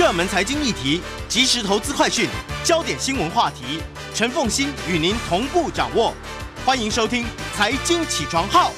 [0.00, 2.26] 热门财经议题、即时投资快讯、
[2.64, 3.82] 焦点新闻话题，
[4.14, 6.14] 陈凤欣与您同步掌握。
[6.64, 8.70] 欢迎收听《财经起床号》。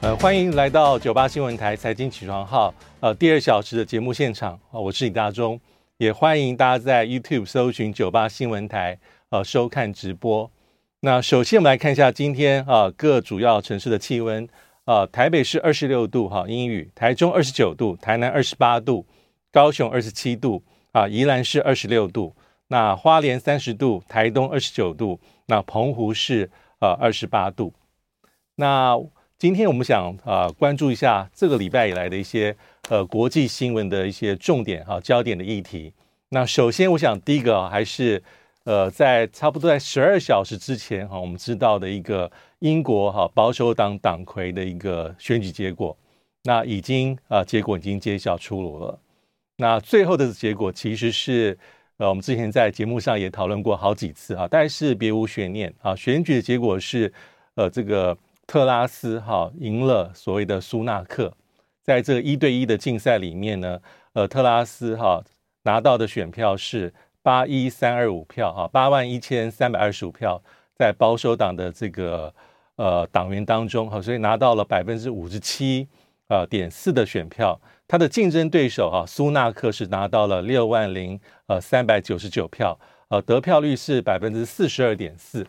[0.00, 2.68] 呃，欢迎来到九八新闻台《财经起床号》
[2.98, 5.60] 呃第二小时的节目现场啊，我是李大中，
[5.98, 8.98] 也欢迎大家在 YouTube 搜寻九八新闻台
[9.28, 10.50] 呃收看直播。
[11.02, 14.48] 那首先我们来看一下今天啊各主要城市的气温。
[14.90, 19.06] 啊，台北市二十六度，哈，阴雨；台中二十九度，台南二十八度，
[19.52, 22.34] 高雄二十七度，啊，宜兰市二十六度，
[22.66, 26.50] 那花莲三十度，台东二十九度，那澎湖市
[26.80, 27.72] 呃二十八度。
[28.56, 28.98] 那
[29.38, 32.56] 今天我们想呃关注一下这个礼拜以来的一些
[32.88, 35.94] 呃国际新闻的一些重点哈、焦点的议题。
[36.30, 38.20] 那首先我想第一个还是
[38.64, 42.28] 呃在差不多在十二小时之前哈、我们知道的一个。
[42.60, 45.96] 英国哈保守党党魁的一个选举结果，
[46.44, 48.98] 那已经啊结果已经揭晓出炉了。
[49.56, 51.58] 那最后的结果其实是
[51.96, 57.10] 呃我们之前在节目上也讨论过好几次啊，但是别无悬念啊，选举的结果是
[57.54, 58.16] 呃这个
[58.46, 61.34] 特拉斯哈赢了所谓的苏纳克，
[61.82, 63.80] 在这一对一的竞赛里面呢，
[64.12, 65.24] 呃特拉斯哈
[65.62, 70.42] 拿到的选票是八一三二五票啊，八万一千三百二十五票，
[70.74, 72.34] 在保守党的这个。
[72.80, 75.86] 呃，党员当中哈，所以拿到了百分之五十七
[76.28, 77.60] 呃点四的选票。
[77.86, 85.46] 他的竞争对手哈苏纳克是拿到了六万零呃三百九十九票，呃得票率是百分之四十二点四。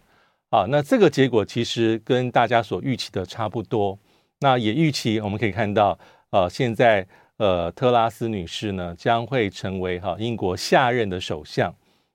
[0.50, 3.98] 啊，那这个结果其实跟大家所预期的差不多。
[4.42, 5.98] 那也预期我们可以看到，
[6.32, 7.08] 呃，现在
[7.38, 11.73] 呃特拉斯女士呢将会成为哈英国下任的首相，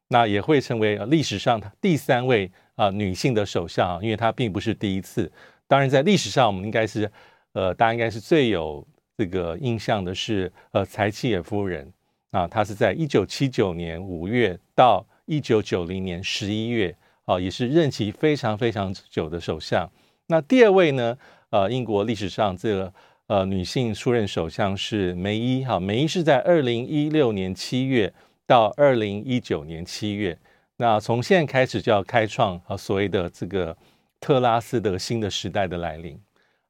[0.08, 2.50] 那也会成为历史上第三位。
[2.76, 5.32] 啊，女性的首相，因为她并不是第一次。
[5.66, 7.10] 当然，在历史上，我们应该是，
[7.54, 11.90] 呃，大家应该是最有这个印象的是，呃，柴契尔夫人
[12.32, 19.90] 啊，她是在一九七九年五月到一九九零年十一月，啊，也是任期非常非常久的首相。
[20.26, 21.16] 那第二位呢，
[21.48, 22.92] 呃，英国历史上这个
[23.28, 28.12] 呃女性出任首相是梅伊，哈，梅伊是在二零一六年七月
[28.46, 30.38] 到二零一九年七月。
[30.78, 33.76] 那从现在开始就要开创啊所谓的这个
[34.20, 36.20] 特拉斯的新的时代的来临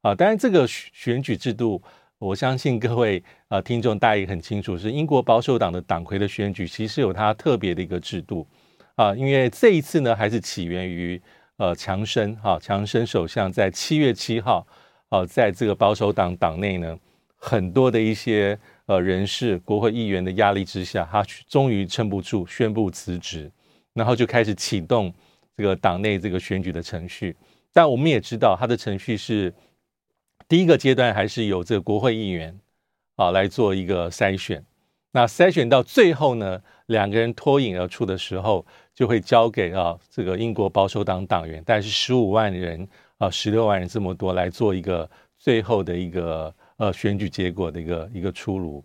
[0.02, 1.82] 啊，当然这个选举制度，
[2.18, 8.46] 我相信各位啊听众大家也很清楚，是英国保守党的党魁的选举，其实有它特别的一个制度
[8.94, 11.20] 啊，因为这一次呢还是起源于
[11.56, 14.64] 呃强生哈强生首相在七月七号
[15.08, 16.96] 啊在这个保守党党内呢
[17.46, 23.50] 很多的一些呃人士国会议员的压力之下，他终于撑不住宣布辞职。
[23.94, 25.10] 然后就开始启动
[25.56, 27.34] 这个党内这个选举的程序，
[27.72, 29.54] 但我们也知道，他的程序是
[30.46, 32.60] 第一个阶段还是由这个国会议员
[33.14, 34.62] 啊来做一个筛选。
[35.12, 42.86] 那筛选到最后呢，两个人脱颖而出的时候，就会交给啊这个英国保守党党员，大概是十五万人
[43.16, 45.08] 啊十六万人这么多来做一个
[45.38, 48.84] 最后的一个呃选举结果的一个一个出炉。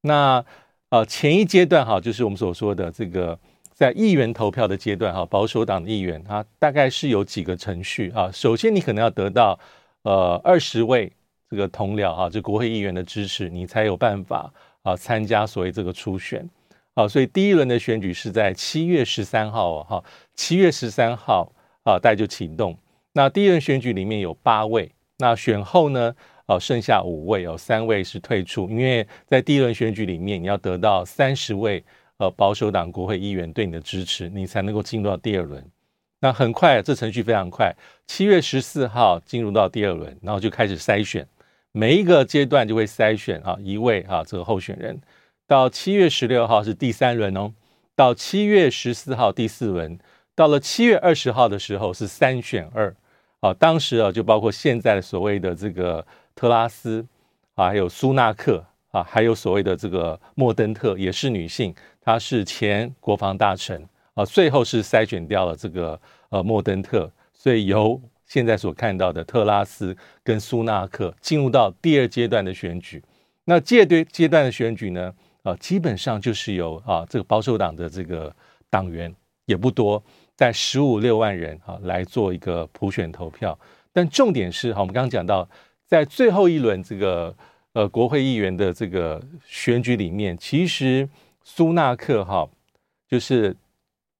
[0.00, 0.44] 那
[0.88, 3.38] 呃前一阶段哈，就是我们所说的这个。
[3.72, 8.30] 在议员投票的阶段，哈，保守党的议员，他大概是有几个程序啊。
[8.30, 9.58] 首先，你可能要得到
[10.02, 11.10] 呃二十位
[11.48, 14.52] 这个同僚啊，这国会议员的支持，你才有办法
[14.82, 16.46] 啊参加所谓这个初选
[16.92, 17.08] 啊。
[17.08, 21.50] 所以第一轮的选举是在七月十三号哈，七月十三号
[21.82, 22.76] 啊，大家就启动。
[23.14, 26.14] 那第一轮选举里面有八位，那选后呢，
[26.50, 31.84] 啊，剩下五位，有三位是退出，因为在第一轮选举里面，你要得到三十位。
[32.22, 35.64] 呃，保守党国会议员对你的支持，你才能够进入到第二轮。
[36.20, 37.74] 那很快，这程序非常快，
[38.06, 41.26] 七月十四号进入到第二轮，然后就开始筛选，
[41.72, 45.00] 每一个阶段就会筛选啊一位啊这个候选人。
[45.46, 47.50] 到七月十六号是第三轮哦，
[47.96, 49.98] 到七月十四号第四轮，
[50.34, 52.94] 到了七月二十号的时候是三选二
[53.40, 53.54] 啊。
[53.54, 56.06] 当时啊就包括现在的所谓的这个
[56.40, 57.06] 特拉斯
[57.54, 61.74] 啊，还有苏纳克啊，还有所谓的这个莫登特也是女性。
[62.00, 66.00] 她是前国防大臣啊，最后是筛选掉了这个
[66.30, 69.94] 呃莫登特，所以由现在所看到的特拉斯
[70.24, 73.04] 跟苏纳克进入到第二阶段的选举。
[73.44, 78.34] 那这对阶段的选举呢，啊，基本上就是由啊这个保守党的这个
[78.70, 79.14] 党员
[79.44, 80.02] 也不多，
[80.34, 83.58] 在十五六万人啊来做一个普选投票。
[83.92, 85.46] 但重点是哈，我们刚刚讲到，
[85.90, 87.36] 在最后一轮这个
[87.74, 91.06] 呃国会议员的这个选举里面，其实。
[91.42, 92.48] 苏纳克哈，
[93.08, 93.56] 就是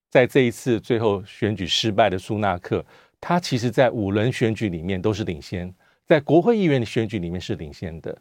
[0.08, 2.84] 在这一次最后选举失败的苏纳克，
[3.20, 5.72] 他其实在五轮选举里面都是领先，
[6.06, 8.18] 在国会议员的选举里面是领先的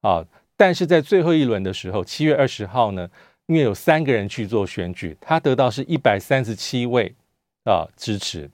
[0.00, 0.24] 啊。
[0.56, 3.10] 但是在最后一轮的时候，七月二十号呢，
[3.46, 7.12] 因为有三个人去做选举，他得到是一百三十七位
[7.64, 8.48] 啊支持，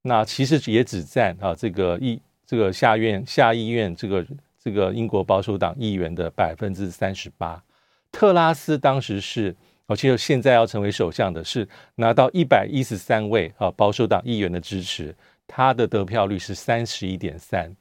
[0.00, 2.18] 那其实也只占啊这个一
[2.52, 4.26] 这个下院下议院这个
[4.62, 7.64] 这个英国保守党议员的百分之三十八。
[8.10, 9.56] 特拉斯当时是，
[9.86, 15.16] 而且现在要成为首相的是拿到一百一十三位啊保守党议员的支持，
[15.46, 17.74] 他的得票率是三十一点三，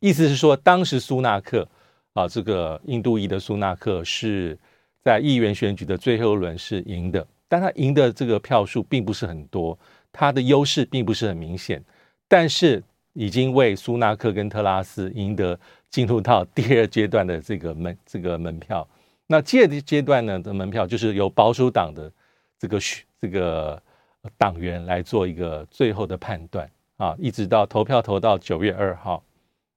[0.00, 1.66] 意思是说当时苏纳克。
[2.12, 4.58] 啊，这个印度裔的苏纳克是
[5.00, 9.78] 在议员选举的最后一轮是赢的，但他赢的这个票数并不是很多，
[10.12, 11.82] 他的优势并不是很明显，
[12.28, 12.82] 但是
[13.12, 15.58] 已经为苏纳克跟特拉斯赢得
[15.88, 18.86] 进入到第二阶段的这个门这个门票。
[19.26, 22.10] 那第二阶段呢的门票就是由保守党的
[22.58, 22.78] 这个
[23.20, 23.80] 这个
[24.36, 29.22] 党员来做一个最后的判断啊，一直到投票投到九月二号。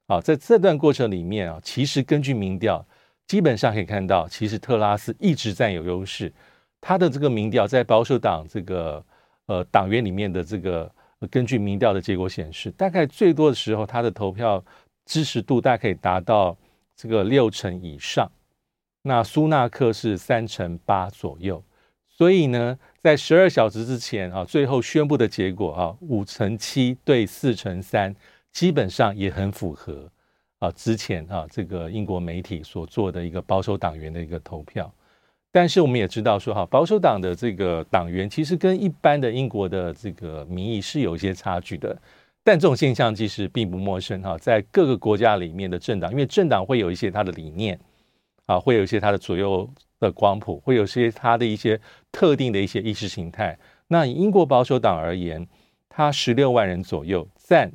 [0.08, 2.86] 啊，在这段过程里面啊，其实根据民调，
[3.26, 6.32] 基本上可以看到，其实特拉斯一直占有优势。
[6.82, 9.04] 他的这个民调在保守党这个
[9.46, 10.92] 呃党员里面的这个，
[11.28, 14.64] 根据民调的结果显示，大概最多的时候，他的投票
[15.06, 16.58] 支持度大概可以达到
[16.96, 18.32] 这个六成以上。
[19.02, 21.64] 那苏纳克是三成八左右。
[22.08, 28.16] 所以呢，在十二小时之前啊，最后宣布的结果啊，五成七对四成三。
[28.52, 30.08] 基本上也很符合
[30.60, 34.94] 啊，之前啊这个英国媒体所做的一个保守党员的一个投票，
[35.54, 41.96] 但是我们也知道说哈，保守党的这个党员其实跟一般的英国的这个民意是有一些差距的，
[42.44, 47.80] 但这种现象其实并不陌生哈，在各个国家里面的政党，因为政党会有一些它的理念
[48.48, 49.70] 啊，会有一些它的左右
[50.00, 51.80] 的光谱，会有些它的一些
[52.12, 53.58] 特定的一些意识形态。
[53.88, 55.48] 那以英国保守党而言，
[55.88, 57.72] 它十六万人左右占。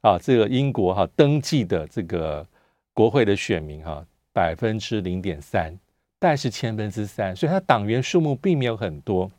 [0.00, 2.46] 啊，这个英国哈、登记的这个
[2.94, 5.76] 国会的选民哈，百分之零点三，
[6.18, 9.30] 但是千分之三，所以他党员数目并没有很多，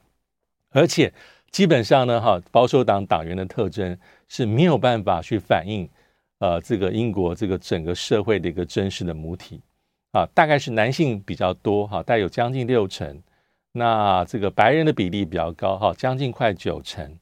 [0.71, 1.13] 而且
[1.51, 3.97] 基本上呢哈，保守党党员的特征
[4.27, 5.89] 是没有办法去反映
[6.39, 9.61] 呃这个英国这个整个社会的一个真实的母体。
[10.11, 13.21] 啊，大概是男性比较多哈，带有将近六成，
[13.73, 17.15] 那这个白人的比例比较高哈，将近快九成。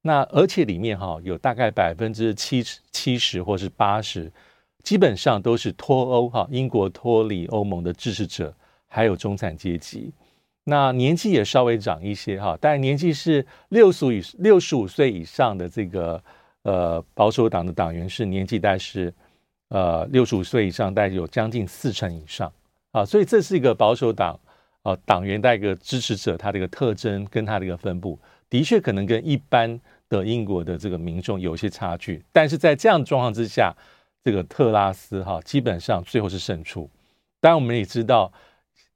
[0.00, 4.32] 那而且里面哈有大概百分之七十七十或是八十，
[4.82, 8.54] 基本上都是脱欧哈英国脱离欧盟的支持者，
[8.90, 10.12] 还有中产阶级。
[10.64, 16.22] 那年纪也稍微长一些哈，但年纪是六十五以六十五岁以上的这个
[16.62, 19.12] 呃保守党的党员是年纪大概是
[19.68, 22.52] 呃六十五岁以上，大概有将近四成以上
[22.92, 24.38] 啊，所以这是一个保守党
[24.82, 28.18] 啊党员的一个支持者他的一个特征跟他的一个分布。
[28.50, 33.72] 的确可能跟一般的英国的这个民众有些差距，但是在这样的状况之下，
[34.22, 36.90] 这个特拉斯哈基本上最后是胜出。
[37.40, 38.30] 当然我们也知道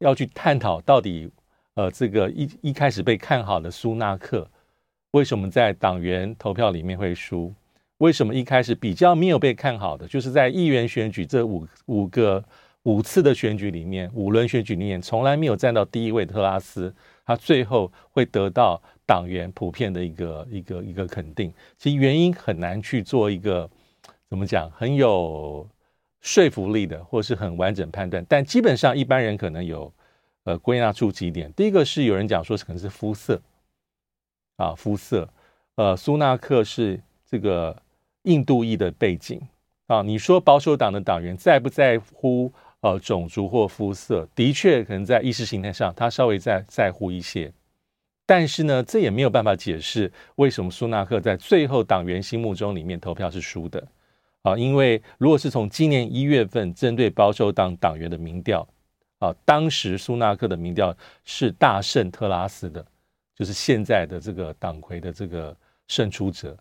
[0.05, 1.29] 要去探讨到底
[1.75, 4.49] 呃这个一一开始被看好的苏纳克
[5.11, 7.53] 为什么在党员投票里面会输？
[7.99, 12.43] 为什么一开始比较没有被看好的，就是在议员选举这五五个
[12.83, 18.81] 五次的选举里面，五轮选举里面从来没有站到第一位的特拉斯，他最后会得到。
[19.07, 23.69] 党员普遍的一个一个一个肯定，其实原因很难去做一个
[24.31, 25.69] 怎么讲很有
[26.25, 28.25] 说服力的，或是很完整判断。
[28.27, 29.93] 但基本上一般人可能有
[30.45, 31.53] 呃归纳出几点。
[31.53, 33.41] 第一个是有人讲说可能是肤色
[34.57, 35.29] 啊，肤色。
[35.77, 37.77] 呃，苏纳克是这个
[38.23, 39.39] 印度裔的背景
[39.87, 40.01] 啊。
[40.01, 42.51] 你说保守党的党员在不在乎
[42.81, 44.27] 呃种族或肤色？
[44.35, 47.53] 的确，可能在意识形态上他稍微在在乎一些。
[48.25, 53.87] 但是呢，这也没有办法解释为什么苏纳克在最后党员心目中里面投票是输的
[54.45, 54.57] 啊！
[54.57, 58.67] 因为如果是从今年一月份针对保守党党员的民调
[59.19, 62.85] 啊，当时苏纳克的民调是大胜特拉斯的，
[63.35, 65.57] 就是现在的这个党魁的这个
[65.89, 66.55] 胜出者，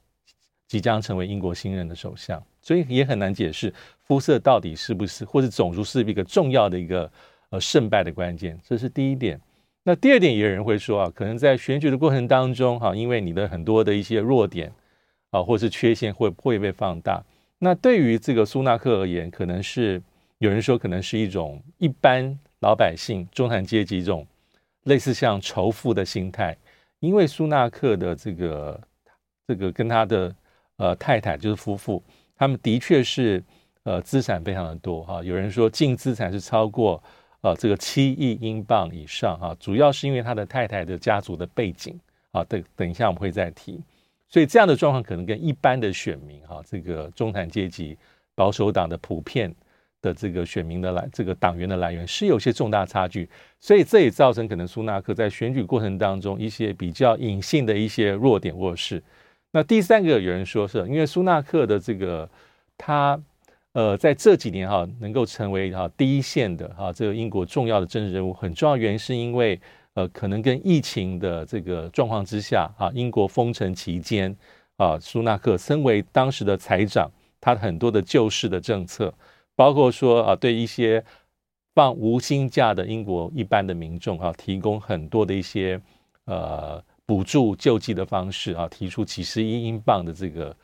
[0.66, 3.74] 即将成为英国新任的首相，所以也很难解释
[4.04, 7.12] 肤色到底是不是，或是种族是一个重要的一个
[7.50, 9.38] 呃胜败的关键，这是第一点。
[9.84, 14.72] 那第二点，也有人会说啊，可能在选举的过程当中，哈，因为你的很多的一些弱点
[15.32, 17.22] 啊，或是缺陷会会被放大。
[17.64, 20.02] 那对于这个苏纳克而言，可能是
[20.40, 24.28] 有人说，可能是一种一般老百姓、中产阶级一种
[24.84, 26.56] 类似像仇富的心态。
[27.00, 28.82] 因为苏纳克的这个
[29.48, 30.36] 这个跟他的
[30.76, 32.04] 呃太太就是夫妇，
[32.36, 33.42] 他们的确是
[33.84, 35.24] 呃资产非常的多哈。
[35.24, 37.02] 有人说净资产是超过。
[37.44, 42.00] 啊，这个七亿英镑以上哈，主要是因为他的太太的家族的背景
[42.32, 43.82] 啊，等等一下我们会再提，
[44.34, 47.96] 所以这样的状况可能跟一般的选民哈，这个中产阶级
[48.34, 49.54] 保守党的普遍
[50.02, 59.04] 的这个选民的来这个党员的来源是有些重大差距，所以这也造成可能苏纳克在选举过程当中一些比较隐性的一些弱点弱势。
[59.52, 62.28] 那第三个有人说是因为苏纳克的这个
[62.76, 63.22] 他
[63.74, 69.62] 呃在这几年哈能够成为哈第一线的哈这个英国重要的政治人物，很重要原因是因为
[69.94, 74.36] 呃可能跟疫情的这个状况之下啊英国封城期间
[74.78, 77.10] 啊苏纳克身为当时的财长，
[77.40, 79.14] 他很多的救市的政策。
[79.56, 81.06] 包括说啊，对一些
[81.76, 85.80] 放无薪假的英国一般的民众啊，提供很多的一些
[86.26, 90.58] 呃补助救济的方式啊，提出几十亿英镑的这个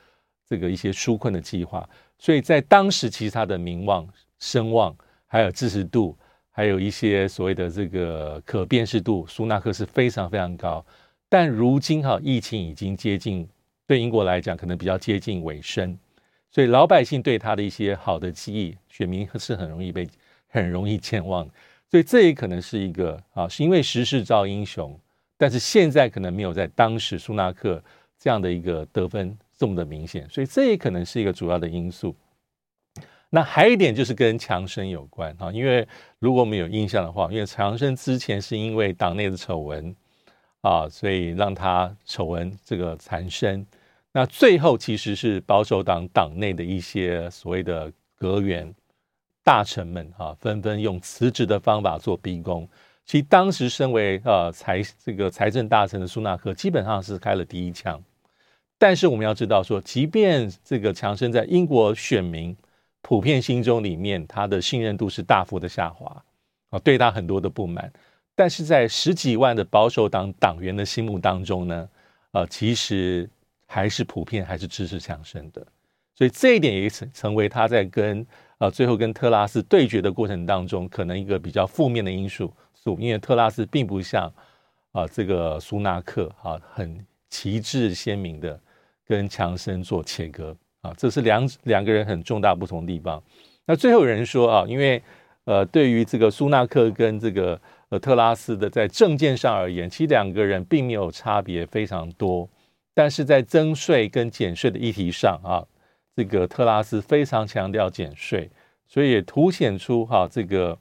[0.48, 4.08] 这个一些纾困的计划，所以在当时其实他的名望、
[4.40, 4.96] 声望，
[5.28, 6.18] 还有支持度，
[6.60, 10.86] 还有一些所谓的这个可辨识度，苏纳克是非常非常高。
[11.30, 13.48] 但如今哈，疫情已经接近，
[13.88, 15.98] 对英国来讲可能比较接近尾声。
[16.52, 20.06] 所以老百姓对他的一些好的记忆，选民是很容易被
[20.50, 21.50] 很容易健忘，
[21.90, 25.00] 所以这也可能是一个啊，是因为时势造英雄，
[25.38, 27.82] 但是现在可能没有在当时苏纳克
[28.18, 32.14] 这样的一个得分这么的明显，所以这也可能是一个主要的因素。
[33.30, 39.96] 那还有一点就是跟强生有关啊，因为如果我们有印象的话，因为强生之前是因为党内的丑闻
[40.62, 43.66] 啊，所以让他丑闻这个缠身。
[44.12, 48.74] 那最后其实是保守党党内的一些所谓的阁员
[49.44, 52.68] 大臣们啊，纷纷用辞职的方法做逼宫。
[53.06, 58.04] 其实当时身为呃财这个财政大臣的苏纳克，基本上是开了第一枪。
[58.80, 62.56] 但是我们要知道说，即便这个强生在英国选民
[63.10, 66.24] 普遍心中里面，他的信任度是大幅的下滑
[66.70, 67.92] 啊，对他很多的不满。
[68.36, 71.90] 但是在十几万的保守党党员的心目当中呢，
[72.32, 73.28] 呃，其实。
[73.72, 75.64] 还是普遍还是支持强生的，
[76.16, 78.26] 所以这一点也成成为他在跟
[78.58, 82.52] 呃最后跟特拉斯对决的过程当中，可能一个比较负面的因素。
[82.74, 84.34] 素因为特拉斯并不像
[84.92, 88.60] 啊、这个苏纳克啊很旗帜鲜明的
[89.06, 93.22] 跟强生做切割啊，这是两两个人很重大不同的地方。
[93.66, 95.02] 那最后有人说啊，因为
[95.46, 97.60] 呃对于这个苏纳克跟这个
[97.90, 102.50] 呃特拉斯的在政见上而言，其实两个人并没有差别非常多。
[102.94, 105.64] 但是在增税跟减税的议题上啊，
[106.16, 108.50] 这个特拉斯非常强调减税，
[108.88, 110.78] 所以也凸显出哈这个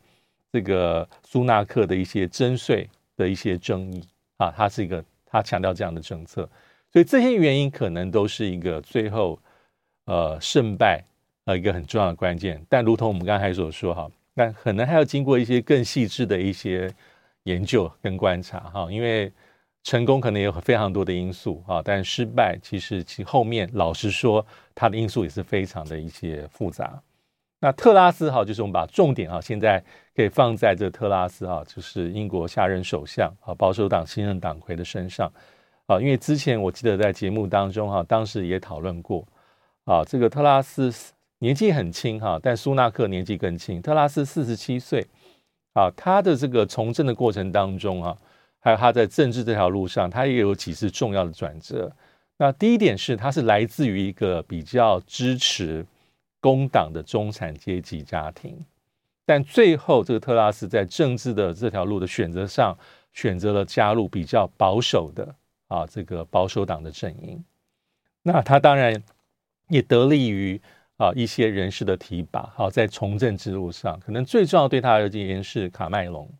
[0.51, 4.03] 这个苏纳克的一些征税的一些争议
[4.39, 6.49] 啊，他是一个他强调这样的政策，
[6.93, 9.39] 所以这些原因可能都是一个最后
[10.09, 11.05] 呃胜败
[11.45, 12.61] 呃一个很重要的关键。
[12.69, 16.93] 但如同我们刚才所说哈，那可能还要经过一些更细致的一些
[17.45, 19.33] 研究跟观察哈，因为。
[19.85, 27.01] 成功可能有非常多的因素啊，但失败其实其后面老实说，它的因素也是非常的一些复杂。
[27.61, 29.83] 那特拉斯哈，就是我们把重点啊，现在
[30.15, 35.33] 可以放在这特拉斯哈，就是英国下任首相啊，保守党新任党魁的身上
[35.87, 35.99] 啊。
[35.99, 39.27] 因为之前我记得在节目当中哈，当时也讨论过
[39.89, 40.93] 啊，这个特拉斯
[41.39, 45.07] 年纪很轻哈，但苏纳克年纪更轻，特拉斯四十七岁
[45.73, 48.17] 啊，他的这个从政的过程当中啊。
[48.61, 51.91] 还有他在政治这条路上，他也有几次重要的转折。
[52.39, 55.87] 那第一点是，他是来自于一个比较支持
[56.41, 58.59] 工党的中产阶级家庭，
[59.25, 62.77] 但最后这个特拉斯在政治的这条路的选择上，
[63.13, 65.33] 选择了加入比较保守的
[65.69, 67.43] 啊这个保守党的阵营。
[68.25, 68.93] 那他当然
[69.69, 70.61] 也得力于
[70.97, 76.31] 啊一些人士的提拔，好在从政之路上，可能最重要对他而言是卡麦隆。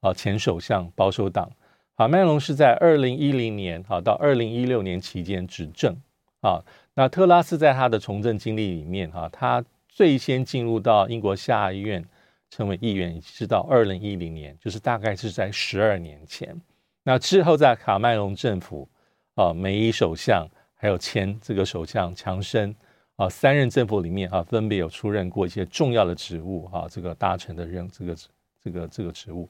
[0.00, 1.50] 啊，前首相保守党，
[1.96, 5.96] 卡麦隆是在二零一零年啊到二零一六年期间执政
[6.42, 6.62] 啊。
[6.94, 12.04] 那特拉斯在他的从政经历里面哈，他最先进入到英国下议院
[12.50, 16.54] 成为议员，是到二零一零年，就是大概是在十二年前。
[17.02, 18.88] 那之后在卡麦隆政府
[19.34, 20.46] 啊，梅伊首相
[20.76, 22.74] 还有前这个首相强生
[23.16, 28.16] 啊三任政府里面啊，分别有出任过一些重要的职务啊，这个大臣的任这个
[28.62, 29.48] 这个这个职务。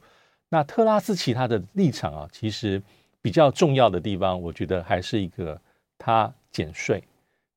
[0.48, 2.80] 那特拉斯其他的立场啊，其实
[3.20, 5.60] 比较重要的地方，我觉得还是一个
[5.98, 7.02] 他减税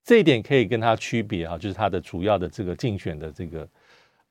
[0.03, 3.67] 这一点可以跟他区别啊，就是他的主要的这个竞选的这个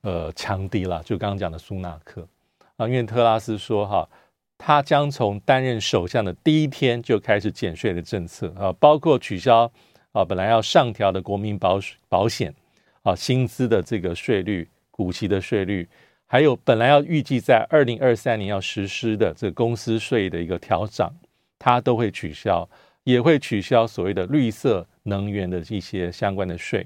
[0.01, 2.27] 呃强敌啦，就刚刚讲的苏纳克
[2.75, 4.09] 啊，因为特拉斯说哈，
[4.59, 9.71] 他将从担任首相的第一天就开始减税的政策啊，包括取消
[10.11, 12.53] 啊本来要上调的国民保保险
[13.01, 15.87] 啊薪资的这个税率、股息的税率。
[16.27, 21.11] 还有本来要预计在二零二三年要实施的这个公司税的一个调涨，
[21.57, 22.69] 他都会取消，
[23.03, 26.85] 也会取消所谓的绿色能源的一些相关的税。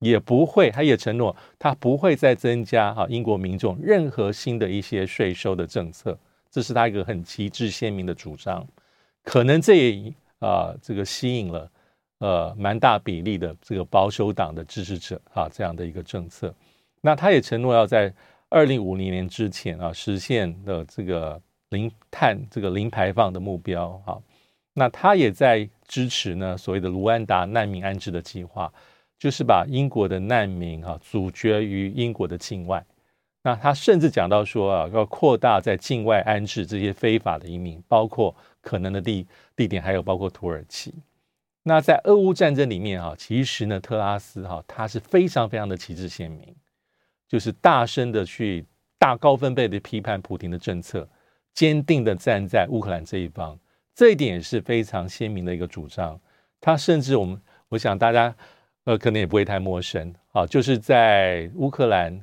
[0.00, 6.18] 也不会，他也承诺他不会再增加哈英国民众任何新的一些税收的政策，
[6.52, 8.64] 这是他一个很旗帜鲜明的主张。
[9.24, 11.70] 可能这也啊这个吸引了
[12.18, 16.54] 呃蛮大比例的这个保守党的支持者啊这样的一个政策。
[17.00, 18.14] 那他也承诺要在
[18.48, 21.40] 二零五零年之前啊实现的这个
[21.70, 24.18] 零碳这个零排放的目标啊。
[24.74, 28.72] 那他也在支持呢所谓的卢安达难民安置的计划。
[29.22, 32.84] 就是把英国的难民啊阻绝于英国的境外，
[33.42, 40.94] 那他甚至讲到说啊，要扩大在境外安置这些非法的移民，包括可能的地地点，还有包括土耳其。
[41.64, 46.54] 那在俄乌战争里面啊，其实呢，特拉斯哈他是非常非常的旗帜鲜明，
[47.28, 48.64] 就是大声的去
[48.98, 51.08] 大高分贝的批判普丁的政策，
[51.52, 53.58] 坚定的站在乌克兰这一方，
[53.94, 56.20] 这一点也是非常鲜明的一个主张。
[56.60, 58.34] 他甚至我们我想大家。
[58.84, 62.20] 呃，可能也不会太陌生啊，就是在乌克兰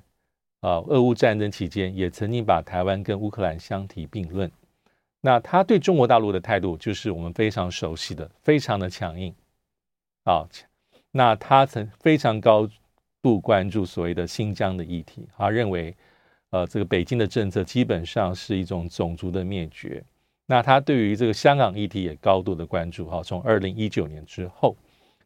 [0.62, 4.52] 啊，俄乌战争期间，也曾经把台湾跟乌克兰相提并论。
[5.22, 9.34] 那他对中国大陆的态度，就是我们非常熟悉的，非常的强硬
[10.26, 10.46] 啊。
[11.12, 12.70] 那他曾非常高
[13.22, 15.96] 度关注所谓的新疆的议题，他认为，
[16.50, 20.04] 呃，这个北京的政策基本上是一种种族的灭绝。
[20.46, 24.76] 那他对于这个香港议题也高度的关注，哈，从二零一九年之后，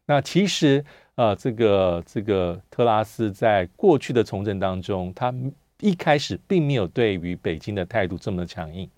[0.06, 0.84] 那其实。
[1.16, 5.32] 呃，这个这个特拉斯在过去的从政当中，他
[5.78, 8.90] 一开始并没有对于北京的态度这么的强硬。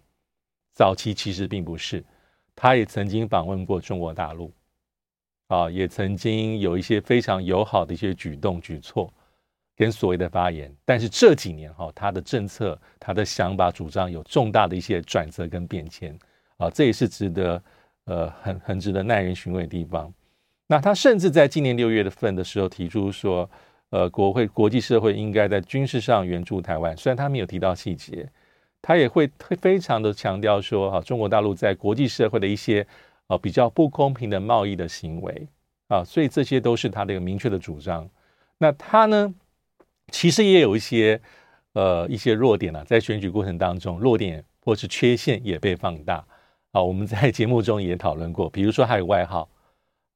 [0.72, 2.02] 早期其实并不是，
[2.54, 4.50] 他也曾经访问过中国大陆，
[5.48, 9.12] 啊，也曾经有一些非常友好的一些举动举措
[9.76, 10.74] 跟所谓的发言。
[10.86, 16.18] 但是这几年哈，他的政策、他的想法、主张有重大的一些转折跟变迁，
[16.56, 17.62] 啊，这也是值得
[18.04, 20.10] 呃很很值得耐人寻味的地方。
[20.68, 23.48] 那他甚至在今年六月的份的时候提出说，
[23.90, 26.96] 呃，国会国际社会应该在军事上援助台湾。
[26.96, 28.28] 虽然他没有提到细节，
[28.82, 29.30] 他也会
[29.60, 32.84] 非常的强调说，哈，中国大陆在国际社会的一些
[33.28, 35.46] 啊比较不公平的贸易的行为
[35.86, 38.08] 啊，所以这些都是他的一个明确的主张。
[38.58, 39.32] 那他呢，
[40.10, 41.20] 其实也有一些
[41.74, 46.26] 呃一些弱点啊，在选举过程当中，弱点或是缺陷也被放大
[46.72, 46.82] 啊。
[46.82, 49.48] 我们在节目中也讨论过，比如说他有外号。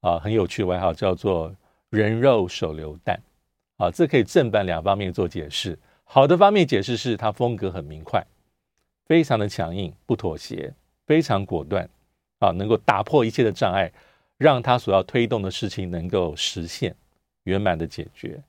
[0.00, 1.54] 啊，很有趣的外号叫做
[1.90, 3.20] “人肉手榴弹”，
[3.76, 5.78] 啊，这可以正反两方面做解释。
[6.04, 8.24] 好的方面解释是他风格很明快，
[9.06, 10.72] 非常的强硬，不妥协，
[11.06, 11.88] 非常果断，
[12.38, 13.92] 啊，能够打破一切的障碍，
[14.38, 16.96] 让他所要推动的事情能够实现
[17.44, 18.42] 圆满的解决。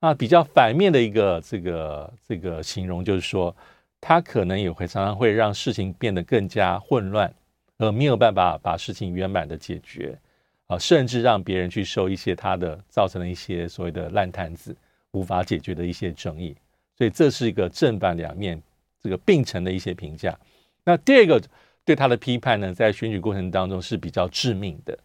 [0.00, 3.54] 啊，比较反面的一个这个这个形容就是说，
[4.00, 7.34] 他可能也会常常会让事情变得更加混乱，
[7.78, 10.18] 而没有办法把事情圆满的解决。
[10.70, 14.72] 啊，甚至让别人去收一些他的造成了一些所谓的烂摊子，
[15.10, 16.54] 无法解决的一些争议，
[16.96, 18.62] 所以这是一个正反两面
[19.02, 20.38] 这个并存的一些评价。
[20.84, 21.42] 那第二个
[21.84, 24.96] 对他的批判呢，在选举过程当中是比较致命的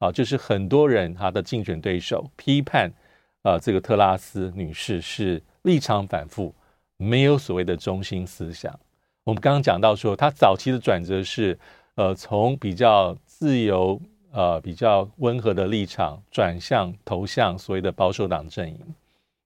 [0.00, 2.92] 啊，就是很多人他的竞选对手批判
[3.40, 6.54] 啊，这个特拉斯女士是立场反复，
[6.98, 8.78] 没有所谓的中心思想。
[9.24, 11.58] 我们刚刚讲到说，他早期的转折是
[11.94, 13.98] 呃，从比较自由。
[14.36, 18.78] 呃，比较温和的立场转向投向所谓的保守党阵营。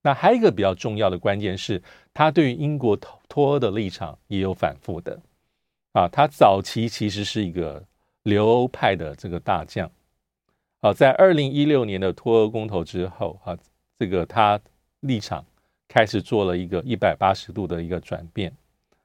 [0.03, 1.81] 那还有一个比较重要的关键是，
[2.13, 2.97] 他对于英国
[3.29, 5.17] 脱欧的立场也有反复的。
[5.93, 7.81] 啊，他早期其实是一个
[8.25, 9.89] 留欧派的这个大将。
[10.81, 13.57] 啊，在二零一六年的脱欧公投之后，啊，
[13.97, 14.59] 这个他
[15.03, 15.45] 立场
[15.87, 18.53] 开始做了一个一百八十度的一个转变。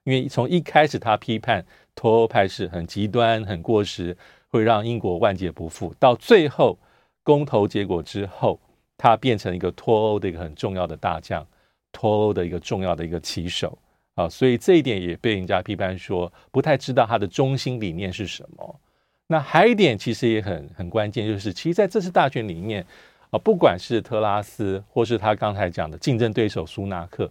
[0.04, 4.18] 因为从一开始他批判脱欧派是很极端、很过时。
[4.56, 5.94] 会让英国万劫不复。
[6.00, 6.78] 到最后
[7.24, 8.58] 公投结果之后，
[8.98, 11.46] 他变成一个脱欧的一个很重要的大将，
[11.92, 13.78] 脱欧的一个重要的一个棋手
[14.16, 14.30] 啊。
[14.30, 18.80] 所以这一点也被人家批判说，不太知道他的中心理念是什么。
[19.28, 22.86] 那还有一点其实也很很关键，就是其实在这次大选里面
[23.32, 27.30] 啊，不管是特拉斯或是他刚才讲的竞争对手苏纳克，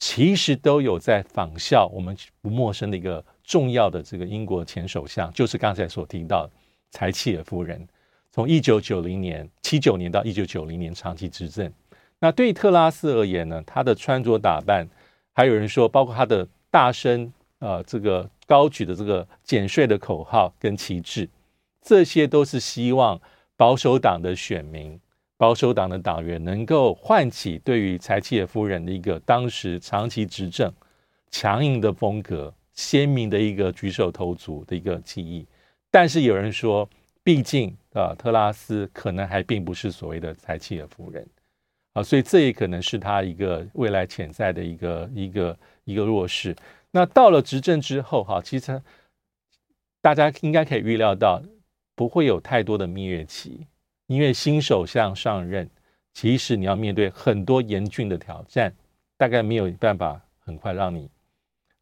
[0.00, 6.52] 其实都有在仿效我们不陌生的一个重要的这个英国前首相，就是刚才所提到的。
[6.94, 7.84] 柴契尔夫人
[8.30, 11.70] 从一九九零年七九年到一九九零年长期执政。
[12.20, 14.86] 那对特拉斯而言呢，他的穿着打扮，
[15.32, 21.28] 还有人说，包括他的大声呃这个高举的这个减税的口号跟旗帜，
[21.82, 23.20] 这些都是希望
[23.56, 24.98] 保守党的选民、
[25.36, 30.72] 保守党的党员能够唤起对于柴契尔夫人的一个当时长期执政
[31.30, 35.44] 强硬的风格、鲜明的一个举手投足的一个记忆。
[35.94, 36.90] 但是有人说，
[37.22, 41.24] 毕竟啊，特拉斯可能还并不是所谓的柴契尔夫人
[41.92, 46.56] 啊，所以这也可能是他一个未来潜在的一个一个一个弱势。
[46.90, 48.82] 那到了执政之后，哈，其实
[50.02, 51.40] 大家应该可以预料到，
[51.94, 53.64] 不会有太多的蜜月期，
[54.08, 55.70] 因为新首相上任，
[56.12, 58.74] 其实你要面对很多严峻的挑战，
[59.16, 61.08] 大概没有办法很快让你，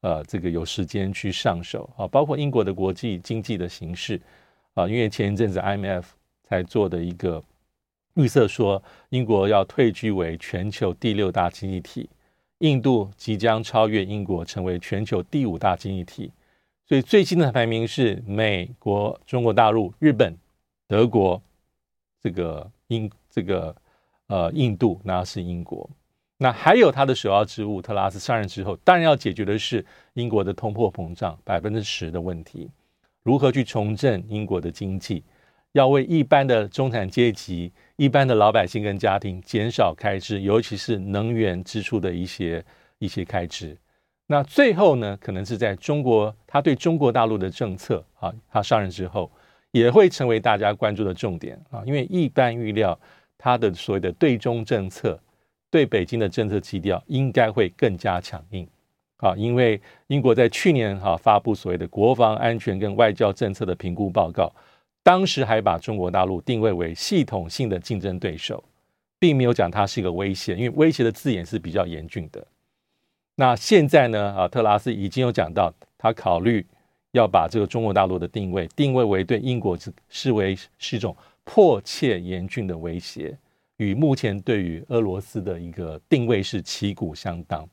[0.02, 4.20] 呃，这个有时间去上手啊，包括英国的国际经济的形势
[4.74, 6.04] 啊，因为前一阵子 IMF
[6.42, 7.42] 才做的一个
[8.14, 12.10] 预测说，英国要退居为全球第六大经济体。
[12.58, 16.30] 印度即将超越英国，成为全球第五大经济体。
[16.86, 20.36] 所以最新的排名是美国、中国大陆、日本、
[20.86, 21.42] 德国，
[22.20, 23.74] 这个英这个
[24.26, 25.88] 呃印度，那是英国。
[26.42, 32.68] 那还有他的首要之务，特拉斯上任之后，当然要解决的是英国的通货膨胀百分之十的问题，
[33.22, 35.22] 如何去重振英国的经济。
[35.70, 42.62] 要为一般的中产阶级、一般的老百姓跟家庭减少开支，尤其是能源支出的一些
[42.98, 43.78] 一些开支。
[44.26, 49.30] 那最后呢，可能是在中国，他对中国大陆的政策啊，他上任之后
[49.70, 51.84] 也会成为大家关注的重点啊。
[51.86, 52.98] 因为一般预料，
[53.38, 55.18] 他的所谓的对中政策，
[55.72, 58.64] 对北京的政策基调应该会更加强硬
[59.16, 59.34] 啊。
[59.36, 64.52] 因为英国在去年哈发布所谓的国防安全跟外交政策的评估报告。
[65.04, 68.62] 当时还把中国大陆定位为系统性的竞争对手，
[69.18, 72.46] 并没有讲它是一个威胁，因为威胁的字眼是比较严峻的。
[73.34, 74.32] 那现在呢？
[74.36, 76.64] 啊，特拉斯已经有讲到，他考虑
[77.10, 83.36] 要把这个中国大陆的定位定位为对英国是视为是一种迫切严峻的威胁，
[83.82, 87.68] 与目前对于俄罗斯的一个定位是旗鼓相当。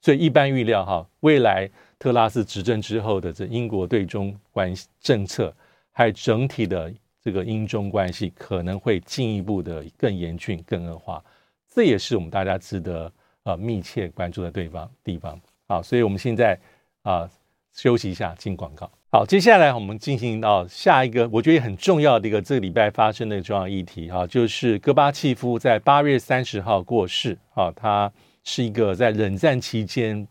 [0.00, 1.68] 所以一般预料哈，未来
[1.98, 5.52] 特拉斯执政之后的这英国对中关系政策。
[5.90, 11.20] 还有整体的这个英中关系可能会进一步的更严峻、更恶化，
[11.68, 15.40] 这也是我们大家值得呃密切关注的对方地方。
[15.66, 16.56] 好，所以我们现在
[17.02, 17.28] 啊、
[17.72, 18.88] 休息一下，进广告。
[19.10, 28.12] 好，接下来我们进行到下一个我觉得很重要的一个这个礼拜发生的重要议题哈，就是戈巴契夫在八月三十号过世啊，他
[28.44, 30.28] 是一个在冷战期间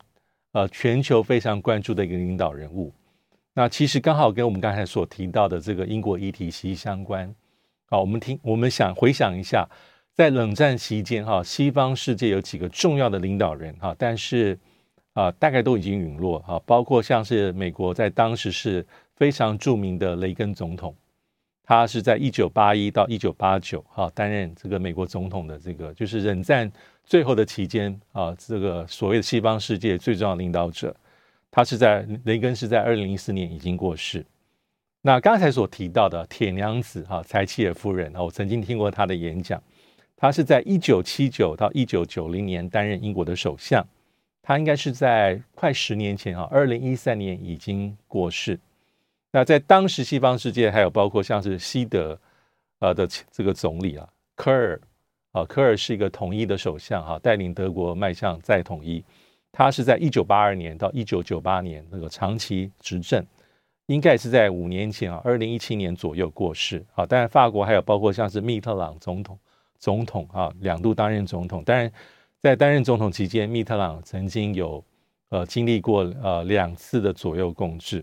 [0.51, 2.93] 呃全球非常关注的一个领导人物。
[3.55, 7.33] 那其实刚好跟我们刚才所提到的这个英国议题息息相关。
[7.89, 9.67] 好，我们听，我们想回想一下，
[10.13, 14.59] 在冷战期间，哈，西方世界有几个重要的领导人，哈，但是
[15.17, 20.95] 啊，大概都已经陨落，哈，包括像是美国在当时是非常著名的雷根总统，
[21.63, 26.71] 他是在一九八一到一九八九，哈，担任这个美国总统的这个，就是冷战
[27.03, 30.95] 最后的期间，啊，这个所谓的西方世界最重要的领导者。
[31.49, 34.23] 他是在雷根是在二零一四年已经过世。
[35.01, 39.59] 那刚才所提到的铁娘子哈柴契尔夫人啊，我曾经听过她的演讲。
[40.15, 43.83] 她是在一九七九到一九九零年担任英国的首相。
[44.47, 48.57] 他应该是在快十年前啊，二零一三年已经过世。
[49.29, 52.17] 那在当时西方世界还有包括像是西德
[52.79, 54.79] 呃的这个总理啊科尔
[55.33, 59.03] 啊科尔是一个统一的首相哈，带领德国迈向再统一。
[59.51, 63.21] 他是在一九八二年到一九九八年那个长期执政，
[63.87, 67.05] 应该是在五年前啊，二零一七年左右过世啊。
[67.05, 69.37] 当然，法国还有包括像是密特朗总统，
[69.77, 71.61] 总统啊两度担任总统。
[71.65, 71.91] 当然，
[72.47, 74.81] 在担任总统期间，密特朗曾经有
[75.27, 78.01] 呃经历过呃两次的左右共治。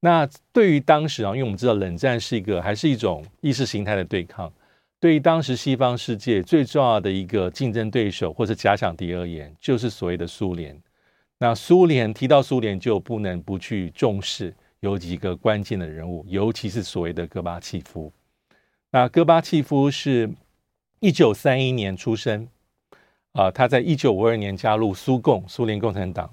[0.00, 4.52] 那对于当时啊，因为我们知道冷战是一个还是一种意识形态的对抗。
[4.98, 10.76] 对于当时西方世界最重要的一个竞争对手或者假想敌而言，就是所谓的苏联。
[11.38, 18.12] 那苏联提到苏联，就不能不去重视有几个关键的人物，尤其是所谓的戈巴契夫。
[18.90, 20.28] 那戈巴契夫是
[20.98, 22.48] 一九三一年出生，
[23.38, 26.28] 啊，他在一九五二年加入苏共，苏联共产党，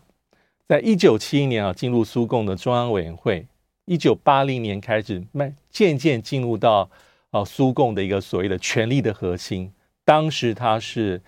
[0.67, 3.45] 在一九七一年啊进入苏共的中央委员会，
[3.85, 6.89] 一九八零年开始慢渐渐进入到。
[7.31, 9.69] 啊，苏共的一个所谓的权力的核心，
[10.05, 11.21] 当时他是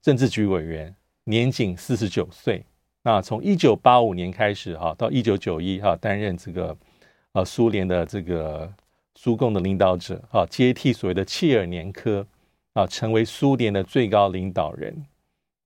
[0.00, 2.64] 政治局委员，年仅四十九岁。
[3.02, 6.76] 那从一九八五年开始，哈，到一九九一，哈，担任这个
[7.32, 8.72] 呃苏联的这个
[9.16, 12.24] 苏共的领导者，啊，接替所谓的切尔年科，
[12.74, 15.04] 啊，成为苏联的最高领导人。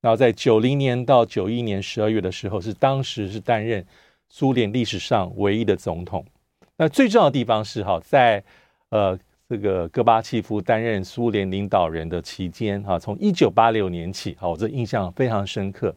[0.02, 3.82] 然后在九零年到九一年十二月的时候，是当时是担任
[4.28, 6.22] 苏联历史上唯一的总统。
[6.76, 8.44] 那最重要的地方是，哈，在
[8.90, 9.18] 呃。
[9.48, 15.94] 这个戈巴契夫担任苏联领导人的期间，哈，从一九八六年起，哈，我这印象非常深刻，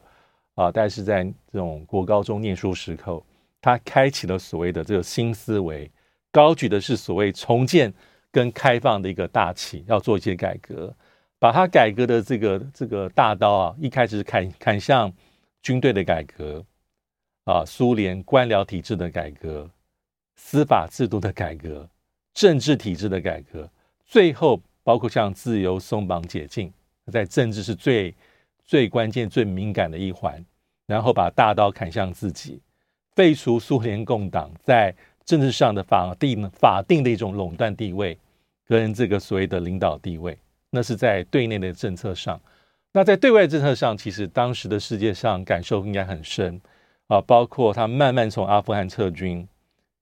[0.56, 3.26] 啊，但是在这种国高中念书时候，
[3.62, 5.90] 他开启了所谓的这个新思维，
[6.34, 7.94] 高举的是所谓重建
[8.30, 10.94] 跟开放的一个大旗，要做一些改革，
[11.40, 15.12] 把他改革的这个这个大刀啊，一开始砍砍向
[15.62, 16.64] 军队的改革
[17.44, 19.70] 啊，苏联官僚体制的改革、
[20.36, 21.88] 司法制度的改革、
[22.34, 23.70] 政治体制的改革，
[24.06, 26.72] 最后包括像自由松绑解禁，
[27.12, 28.16] 在政治是最
[28.66, 30.44] 最关键、最敏感的一环，
[30.88, 32.62] 然后把大刀砍向自己，
[33.16, 34.96] 废除苏联共党在
[35.26, 38.18] 政治上的法定法定的一种垄断地位
[38.66, 40.38] 跟这个所谓的领导地位。
[40.76, 42.40] 那是在对内的政策上，
[42.92, 46.60] 那在对外政策上，其实当时的世界上感受应该很深
[47.08, 49.48] 啊，包括他慢慢从阿富汗撤军，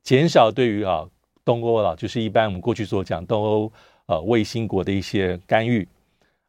[0.01, 1.07] 减少对于啊
[1.45, 3.71] 东欧了，就是一般我们过去所讲东欧
[4.07, 5.87] 呃卫星国的一些干预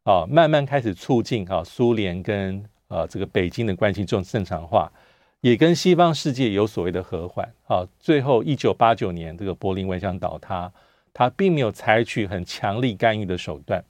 [0.04, 4.90] 啊，慢慢开始促进啊苏联跟呃这个北京的关系这种正常化，
[5.42, 7.84] 也跟西方世界有所谓的和缓啊。
[8.00, 10.72] 最后一九八九年这个柏林围墙倒塌，
[11.12, 13.84] 他并没有采取很强力干预的手段。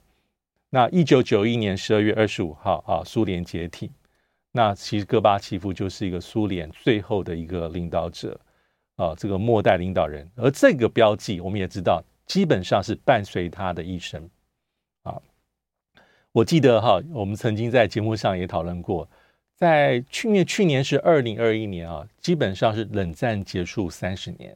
[0.75, 3.89] 那一九九一年十二月二十五号啊，苏联解体。
[4.51, 8.37] 那其实戈巴契夫就是一个苏联最后的一个领导者
[8.97, 10.29] 啊，这个末代领导人。
[10.35, 14.29] 而这个标记，我们也知道，基本上是伴随他的一生
[15.03, 15.15] 啊。
[16.33, 19.09] 我记得哈，我们曾经在节目上也讨论过，
[19.55, 24.53] 在去年，去年是二零二一年啊，基本上是冷战结束三十年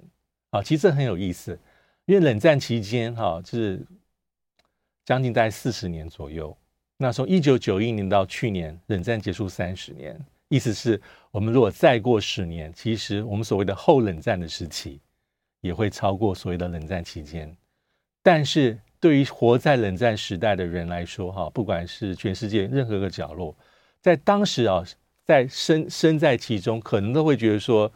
[0.49, 0.62] 啊。
[0.62, 1.58] 其实这很有意思，
[2.08, 3.82] 因为冷战期间哈，就是。
[5.10, 6.56] 将近在四十年左右，
[6.95, 10.15] 那从一九九一年到去年，冷战结束三十年，
[10.50, 15.02] 意思是我们如果再过十年，其实我们所谓的后冷战的时期
[15.62, 17.52] 也会超过所谓的冷战期间。
[18.22, 23.58] 但是对于活在冷战时代的人来说，哈，不管是全世界任何一个角落，
[24.04, 24.84] 在当时啊，
[25.26, 27.91] 在身身在其中，可能都会觉得说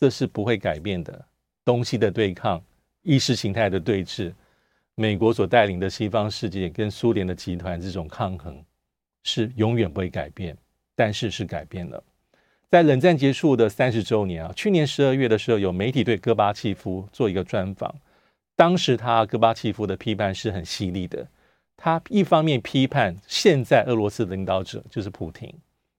[0.00, 1.24] 这是不会改变的
[1.64, 2.60] 东西的对抗，
[3.02, 4.32] 意识形态的对峙。
[4.98, 8.64] 美国所带领的西方世界跟苏联的集团这种抗衡
[9.24, 10.56] 是永远不会改变，
[10.94, 12.02] 但是是改变了。
[12.70, 17.94] 在冷战结束的三十周年啊，去年十二月的时候，有媒体对戈巴契夫做一个专访，
[18.56, 21.28] 当时他戈巴契夫的批判是很犀利的。
[21.76, 25.52] 他一方面批判现在俄罗斯的领导者就是普亭，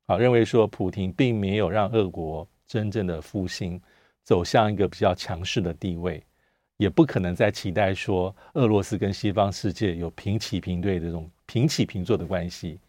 [0.07, 3.79] 啊，认为说普亭并没有让俄国真正的复兴，
[4.23, 6.23] 走向一个比较强势的地位。
[6.77, 12.79] 也不可能再期待说俄罗斯跟西方世界有平起平对的这种平起平坐的关系。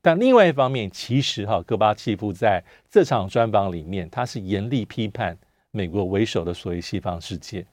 [0.00, 5.36] 但另外一方面，其实哈戈巴契夫在这场专访里面，他是严厉批判
[5.70, 7.66] 美国为首的所谓西方世界。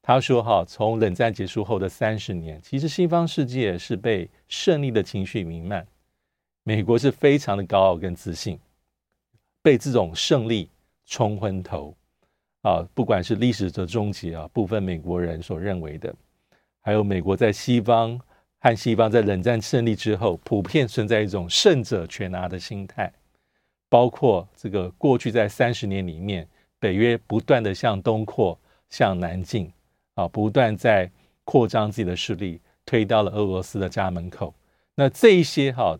[0.00, 5.84] 他说哈，从冷战结束后的三十年，其实西方世界是被胜利的情绪弥漫，
[6.62, 8.56] 美国是非常的高傲跟自信，
[9.60, 10.70] 被这种胜利
[11.04, 11.92] 冲昏头。
[12.66, 16.12] 啊，不管是历史的终结啊，部分美国人所认为的，
[16.80, 18.20] 还有美国在西方
[18.58, 23.12] 和西方在冷战胜利之后，普遍存在一种胜者全拿的心态，
[23.88, 26.44] 包括这个过去在三十年里面，
[26.80, 28.58] 北约不断的向东扩、
[28.90, 29.72] 向南进，
[30.14, 31.08] 啊，不断在
[31.44, 34.52] 扩张自己的势力，推到了俄罗斯的家门口。
[34.96, 35.96] 那这一些哈、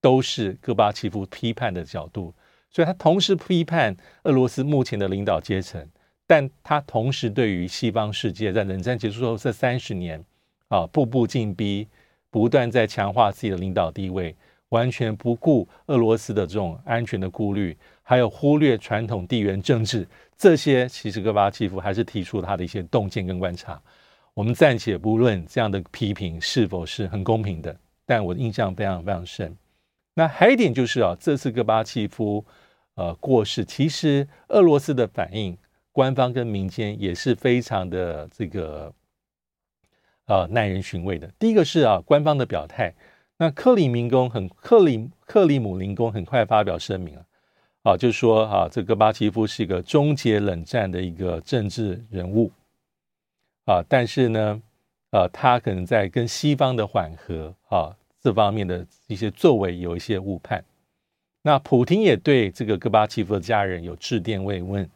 [0.00, 2.32] 都是戈巴契夫批判的角度。
[2.74, 5.88] 所以他同时批判俄罗斯目前的领导阶层，
[6.26, 10.20] 但他同时对于西方世界在冷战结束后这三十年
[10.66, 11.86] 啊，步步进逼，
[12.30, 14.34] 不断在强化自己的领导地位，
[14.70, 20.04] 完全不顾俄罗斯的这种安全的顾虑，还有忽略传统地缘政治，
[20.36, 23.80] 这些其实戈巴契夫还是提出他的一些洞见跟观察。
[24.34, 29.56] 我们暂且不论这样的批评是否是很公平的，但我印象非常非常深。
[30.16, 32.44] 那还有一点就是啊，这次戈巴契夫。
[32.96, 35.58] 呃，过世其实俄罗斯的反应，
[35.90, 38.92] 官方跟民间也是非常的这个
[40.26, 41.28] 呃耐人寻味的。
[41.38, 42.94] 第一个是啊，官方的表态，
[43.36, 47.24] 那克里明宫很克里克里姆林宫很快发表声明啊，
[47.82, 52.52] 啊，就说啊，这戈巴契夫是一个终结冷战的一个政治人物
[53.64, 54.62] 啊，但是呢，
[55.10, 60.64] 呃，他可能在跟西方的缓和啊这方面的一些作为有一些误判。
[61.46, 64.88] 那普京也对这个戈巴契夫的家人有致电慰问，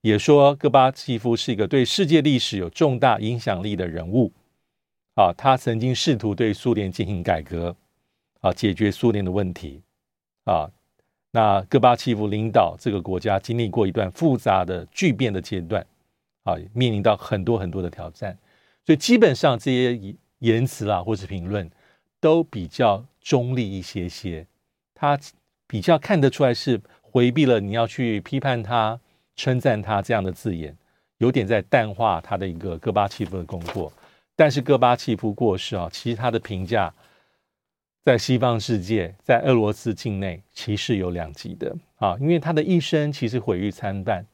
[0.00, 4.32] 也说戈巴契夫是一个对世界历史有重大影响力的人物，
[5.14, 7.76] 啊，他曾经试图对苏联进行改革，
[8.40, 9.80] 啊，解决苏联的问题，
[10.42, 10.68] 啊，
[11.30, 15.86] 那戈巴契夫领导这个国家经历过一段复杂的巨变的阶段，
[16.42, 18.36] 啊，面临到很多很多的挑战，
[18.84, 21.70] 所以基本上这些言辞啊或是评论
[22.20, 24.44] 都比较中立一些些，
[24.96, 25.16] 他。
[25.72, 29.00] 比较看得出来是回避了你要去批判他、
[29.34, 30.76] 称赞他这样的字眼，
[31.16, 33.90] 有点在淡化他的一个戈巴契夫的功过。
[34.36, 36.92] 但是戈巴契夫过世啊，其实他的评价
[38.04, 44.26] 在西方世界，在俄罗斯境内，其实有两极的啊，因为他的一生其实毁誉参半。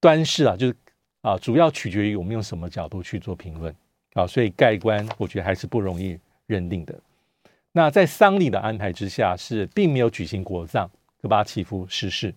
[0.00, 0.74] 端视啊，就是
[1.20, 3.72] 啊，主要取决于我们用什么角度去做评论
[4.14, 6.18] 啊，所以盖棺，我觉得还是不容易
[6.48, 6.98] 认定的。
[7.72, 10.88] 那在丧礼的安排之下，是并没有举行国葬，
[11.22, 12.34] 戈巴契夫逝世。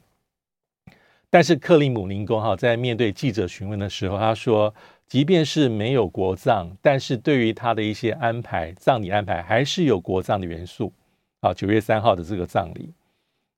[1.29, 4.73] 但是克里姆林宫哈，在面对记者询问的时候，他说，
[5.07, 10.93] 即便是没有国葬，但是对于他的一些安排，葬礼安排还是有国葬的元素。
[11.41, 12.93] 啊，九月三号的这个葬礼，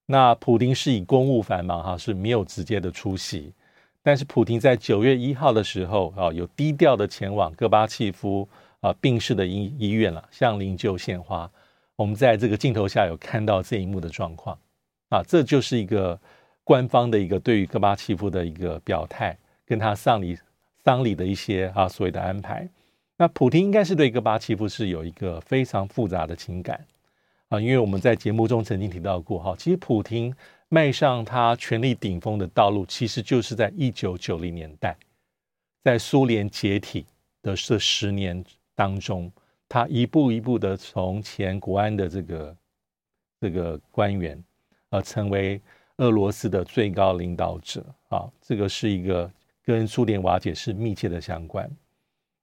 [0.08, 3.54] 那普丁是以公务繁忙哈，是没有直接的出席。
[4.02, 8.48] 但是普丁在九月一号的时候啊，有低调的前往戈巴契夫
[8.80, 11.52] 啊病逝的医医院了，向灵柩献花。
[11.96, 14.58] 我们在这个镜头下有看到这一幕的状况
[15.10, 16.20] 啊，这就是一个。
[16.68, 20.36] 官方的一个对于戈巴契夫的一个表态，跟他丧礼
[20.84, 22.68] 丧礼的一些啊所谓的安排，
[23.18, 26.84] 那普丁应该是对戈巴契夫是有一个非常复杂的情感
[27.50, 30.36] 啊，因为我们在节目中曾经提到过哈，其实普丁
[30.68, 34.98] 迈上他权力顶峰的道路，其实就是在一九九零年代，
[35.84, 37.06] 在苏联解体
[37.44, 39.32] 的这十年当中，
[39.68, 42.58] 他一步一步的从前国安的这个
[43.42, 44.44] 这个官员，
[44.90, 45.62] 呃，成为。
[46.00, 49.32] 俄罗斯的最高领导者啊，这个是一个
[49.64, 51.72] 跟苏联瓦解是密切的相关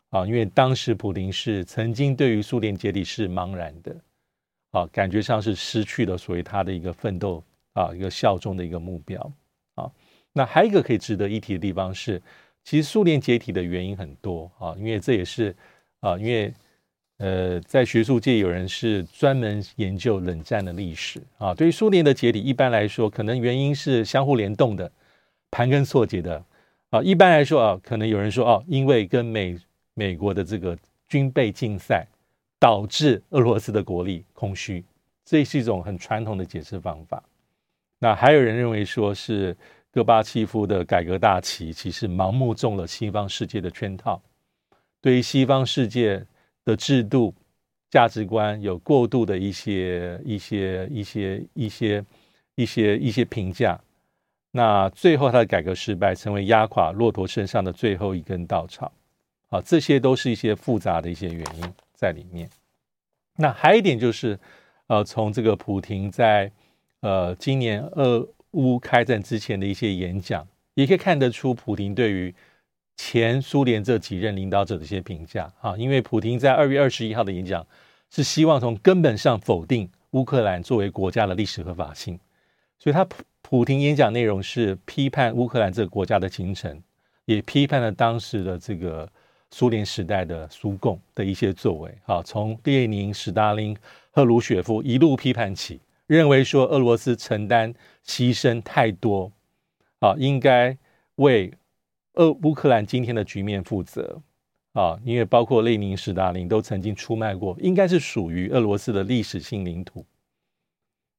[0.08, 3.94] 啊，因为当时普林是曾经对于苏联解体是茫然的
[4.70, 9.32] 啊，感觉上是失去了所谓他的一个奋斗啊，一个效忠的一个目标
[9.74, 9.92] 啊。
[10.32, 12.22] 那还有一个可以值得一提的地方是，
[12.64, 15.54] 其实苏联解体的原因很多啊，因为这也是
[16.00, 16.50] 啊，因为。
[17.22, 21.54] 呃，在学术界有人是专门研究冷战的历史啊。
[21.54, 24.90] 对于苏联的解体，一般来说，可能原因是相互联动的、
[25.48, 26.44] 盘根错节的
[26.90, 27.00] 啊。
[27.00, 29.56] 一般来说啊，可能有人说哦，因为跟美
[29.94, 30.76] 美国的这个
[31.08, 32.04] 军备竞赛，
[32.58, 34.84] 导致俄罗斯的国力空虚，
[35.24, 37.22] 这是一种很传统的解释方法。
[38.00, 39.56] 那还有人认为说是
[39.92, 44.20] 戈巴契夫的改革大旗，其实盲目中了西方世界的圈套，
[45.00, 46.26] 对于西方世界。
[46.64, 47.34] 的制度、
[47.90, 52.04] 价值观有过度的一些、一些、一些、一些、
[52.54, 53.80] 一些、一些评价，
[54.50, 58.92] 那最后他的改革失败，成为压垮骆驼身上的最后一根稻草。
[59.48, 62.48] 啊，这些都是一些复杂的一些原因在里面。
[63.36, 64.38] 那还有一点就是，
[64.86, 66.50] 呃，从这个普丁在
[67.00, 72.34] 呃今年俄乌开战之前的一些演讲，也可以看得出普丁对于。
[72.96, 77.66] 前苏联这几任领导者的一些评价啊，因为普京在二月二十一号的演讲
[78.10, 82.18] 是希望从根本上否定乌克兰作为国家的历史合法性，
[82.78, 86.80] 所以他普普丁演讲内容是批判乌克兰这个国家的形成，
[87.24, 89.10] 也批判了当时的这个
[89.50, 93.76] 苏联时代的苏共的一些作为啊，从列宁、史大林、
[94.10, 97.74] 赫鲁雪夫一路批判起，认为说俄罗斯承担
[98.06, 99.32] 牺牲太多
[99.98, 100.76] 啊，应该
[101.16, 101.52] 为。
[102.14, 104.20] 俄乌克兰今天的局面负责
[104.74, 110.04] 啊，因为包括列宁、史大林都曾经出卖过，应该是属于俄罗斯的历史性领土。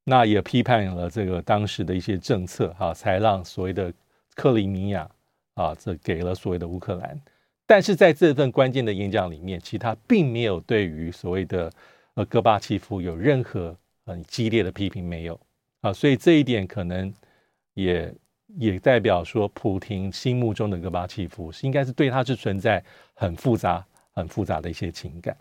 [0.04, 3.92] 那也批判了这个当时的一些政策啊，才让所谓的
[4.36, 5.10] 克里米亚
[5.56, 7.20] 啊，这给了所谓的乌克兰。
[7.66, 11.72] 但是在这份关键的演讲里面，其他并没有对于所谓的
[12.14, 13.76] 呃戈巴契夫有任何
[14.06, 15.40] 很激烈的批评，没有
[15.82, 17.12] 啊，所以这一点可能
[17.74, 18.14] 也。
[18.58, 25.36] 也代表说，普丁心目中的戈巴契夫是应该是对他是存在很复杂、很复杂的一些情感。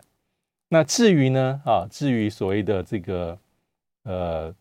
[0.67, 1.61] 那至于呢？
[1.65, 3.39] 啊，至于所谓的这个
[4.03, 4.55] 呃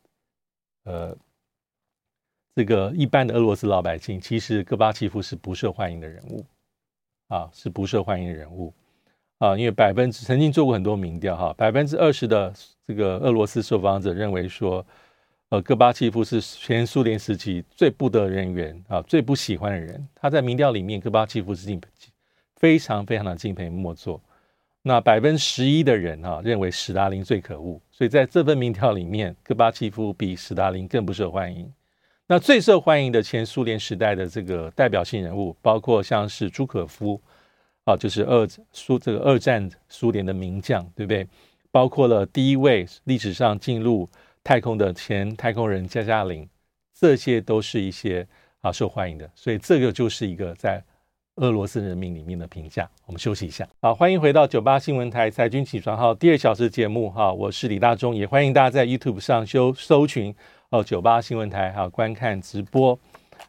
[0.84, 1.16] 呃
[2.54, 6.44] 这个一般的俄罗斯老百姓，其实戈巴契夫是不受欢迎的人物
[7.28, 8.74] 啊，是不受欢迎的人物
[9.38, 12.52] 啊，因为百分之曾经做过很多民调哈，百分之二十的
[12.86, 14.84] 这个俄罗斯受访者认为说。
[15.52, 20.08] 呃，戈巴契夫是前苏联时期最不得人缘啊，最不喜欢的人。
[20.14, 21.78] 他在民调里面，戈巴契夫是敬
[22.56, 24.18] 非常非常的敬佩莫作。
[24.80, 27.78] 那百分之十一的人啊，认为史达林最可恶。
[27.90, 31.70] 所以在这份民调里面，戈巴契夫比史达林更不受欢迎。
[32.26, 37.20] 那最受欢迎的前苏联时代的这个代表性人物，包括像是朱可夫
[37.84, 41.28] 啊，就是二苏这个二战苏联的名将，对不对？
[41.70, 44.08] 包括了第一位历史上进入。
[44.44, 46.48] 太空的前太空人加加林，
[46.98, 48.26] 这些都是一些
[48.60, 50.82] 啊受欢迎的，所以这个就是一个在
[51.36, 52.88] 俄罗斯人民里面的评价。
[53.06, 60.34] 我们休息一下，好，欢迎回到九八新闻台财经起床号第二小时节目哈，我是李大中，也欢迎大家在 YouTube 上搜搜寻
[60.70, 62.98] 哦九八新闻台哈观看直播。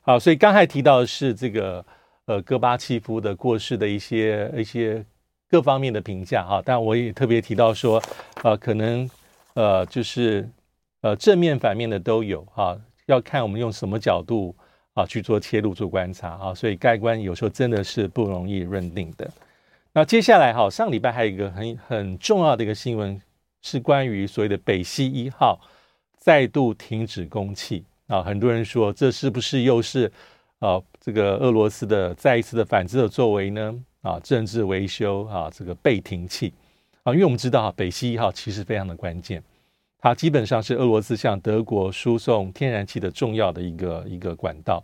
[0.02, 1.84] 好，所以刚才提到的是这个
[2.26, 5.04] 呃戈巴契夫的过世的一些一些
[5.50, 8.00] 各方面的评价哈，但我也特别提到说
[8.44, 9.10] 呃可能。
[9.56, 10.50] 呃，就是
[11.04, 12.76] 呃正面反面的都有哈，
[13.06, 14.56] 要看我们用什么角度
[14.94, 19.30] 啊去做切入做观察啊，所以盖棺有时候真的是不容易认定的。
[19.92, 23.22] 那接下来哈，上礼拜还有一个很很重要的一个新闻，
[23.62, 25.60] 是关于所谓的北溪一号
[26.18, 30.12] 再度停止供气啊，很多人说这是不是又是
[30.60, 33.76] 啊这个俄罗斯的再一次的反制的作为呢？
[34.02, 36.54] 啊，政治维修啊，这个被停气
[37.04, 39.42] 啊，因为我们知道啊，北溪一号其实非常的关键，
[40.04, 44.84] 它基本上是俄罗斯向德国输送天然气的重要的一个一个管道。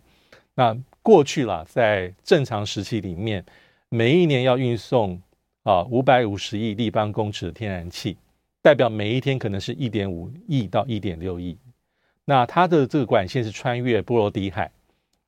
[0.54, 3.44] 那过去啦，在正常时期里面，
[3.90, 5.20] 每一年要运送
[5.62, 8.16] 啊五百五十亿立方公尺的天然气，
[8.62, 11.54] 代表每一天可能是一点五亿到一点六亿。
[12.24, 14.72] 那它的这个管线是穿越波罗的海，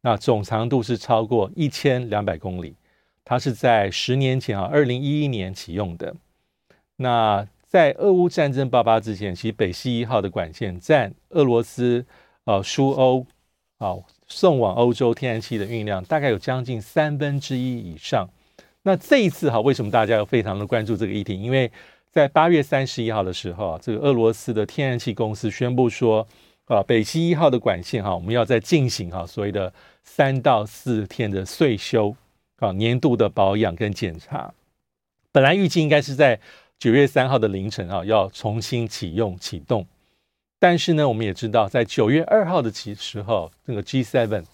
[0.01, 2.75] 那总长度是超过一千两百公里。
[3.27, 6.17] 它是在十年前啊，二零一一年启用的。
[6.97, 12.05] 那在俄乌战争爆发之前，其实北溪一号的管线占俄罗斯
[12.45, 13.27] 呃输欧
[13.79, 13.97] 啊
[14.29, 18.29] 送往欧洲天然气的运量大概有将近三分之一以上。
[18.83, 21.41] 那这一次哈，为什么大家要非常的关注这个议题？
[21.41, 21.73] 因为
[22.11, 26.29] 在八月三十一号的时候啊，这个俄罗斯的天然气公司宣布说，
[26.67, 29.73] 啊，北溪一号的管线哈，我们要再进行哈所谓的
[30.05, 32.15] 三到四天的岁修。
[32.59, 34.53] 啊，年度的保养跟检查，
[35.33, 36.39] 本来预计应该是在
[36.83, 39.87] 九月三号的凌晨啊，要重新启用启动。
[40.59, 44.45] 但是呢，我们也知道，在九月二号的时候，这个 G7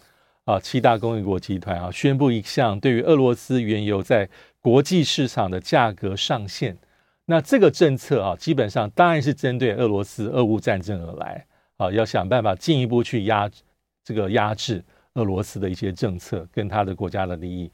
[0.44, 4.28] 啊，七大工业国集团啊，宣布一项对于俄罗斯原油在
[4.60, 6.76] 国际市场的价格上限。
[7.24, 11.46] 那这个政策啊，基本上当然是针对俄罗斯俄乌战争而来
[11.78, 13.50] 啊，要想办法进一步去压
[14.04, 17.72] 这个压制俄罗斯的一些政策跟他的国家的利益。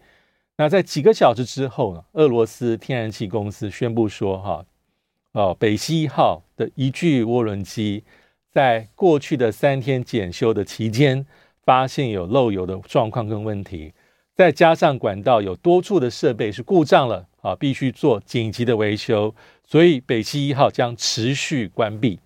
[0.57, 4.65] 那在几个小时之后呢，俄罗斯天然气公司宣布说，哈，
[5.33, 8.05] 哦，北溪一号的一具涡轮机
[8.53, 11.27] 在过去的三天检修的期间，
[11.65, 13.93] 发现有漏油的状况跟问题，
[14.37, 19.35] 再加上管道有多处的设备是故障了，啊，必须做紧急的维修，
[19.67, 22.21] 所以北溪一号将持续关闭，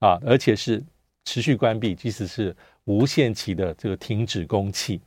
[0.00, 0.84] 啊，而且是
[1.24, 2.54] 持续关闭，即使是
[2.84, 5.00] 无限期的这个停止供气。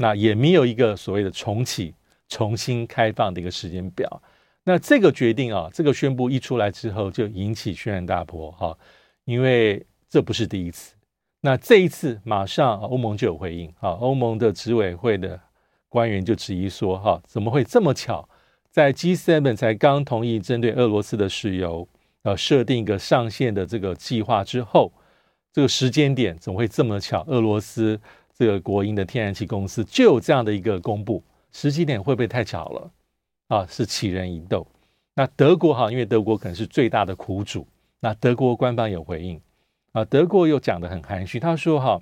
[0.00, 1.94] 那也没有一个所谓的重启、
[2.26, 4.22] 重新开放的一个时间表。
[4.64, 8.78] 那这个决定啊，这个宣布一出来之后，就引起轩然大波哈，
[9.26, 10.94] 因为这不是第一次。
[11.42, 15.38] 那这一次马上欧盟就有回应啊，欧盟的执委会的
[15.90, 18.26] 官员就质疑说哈，怎么会这么巧，
[18.70, 21.86] 在 G7 才刚同意针对俄罗斯的石油
[22.22, 24.90] 呃设定一个上限的这个计划之后，
[25.52, 27.22] 这个时间点怎么会这么巧？
[27.26, 28.00] 俄罗斯。
[28.40, 31.22] 这个国营的天然气公司就有这样的一个公布，
[31.52, 32.90] 时机点会不会太巧了
[33.48, 33.66] 啊？
[33.68, 34.66] 是杞人一斗。
[35.14, 37.66] 那德国哈，因为德国可能是最大的苦主，
[38.00, 39.38] 那德国官方有回应
[39.92, 42.00] 啊，德国又讲得很含蓄，他说哈，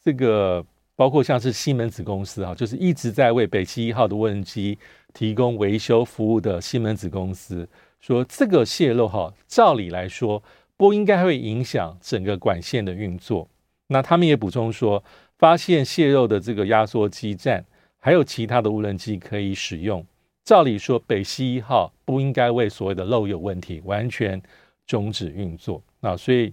[0.00, 0.64] 这个
[0.94, 4.78] 包括像是西门子公司哈，就是一直在为北溪一号的无人机
[5.12, 7.68] 提供维修服务的西门子公司，
[7.98, 10.40] 说这个泄漏哈，照理来说
[10.76, 13.48] 不应该会影响整个管线的运作。
[13.88, 15.02] 那他们也补充说。
[15.44, 17.62] 发现泄漏的这个压缩机站，
[17.98, 20.02] 还有其他的无人机可以使用。
[20.42, 24.40] 照理说，北溪一号不应该为所谓的漏油问题完全
[24.86, 25.82] 终止运作。
[26.00, 26.50] 那所以，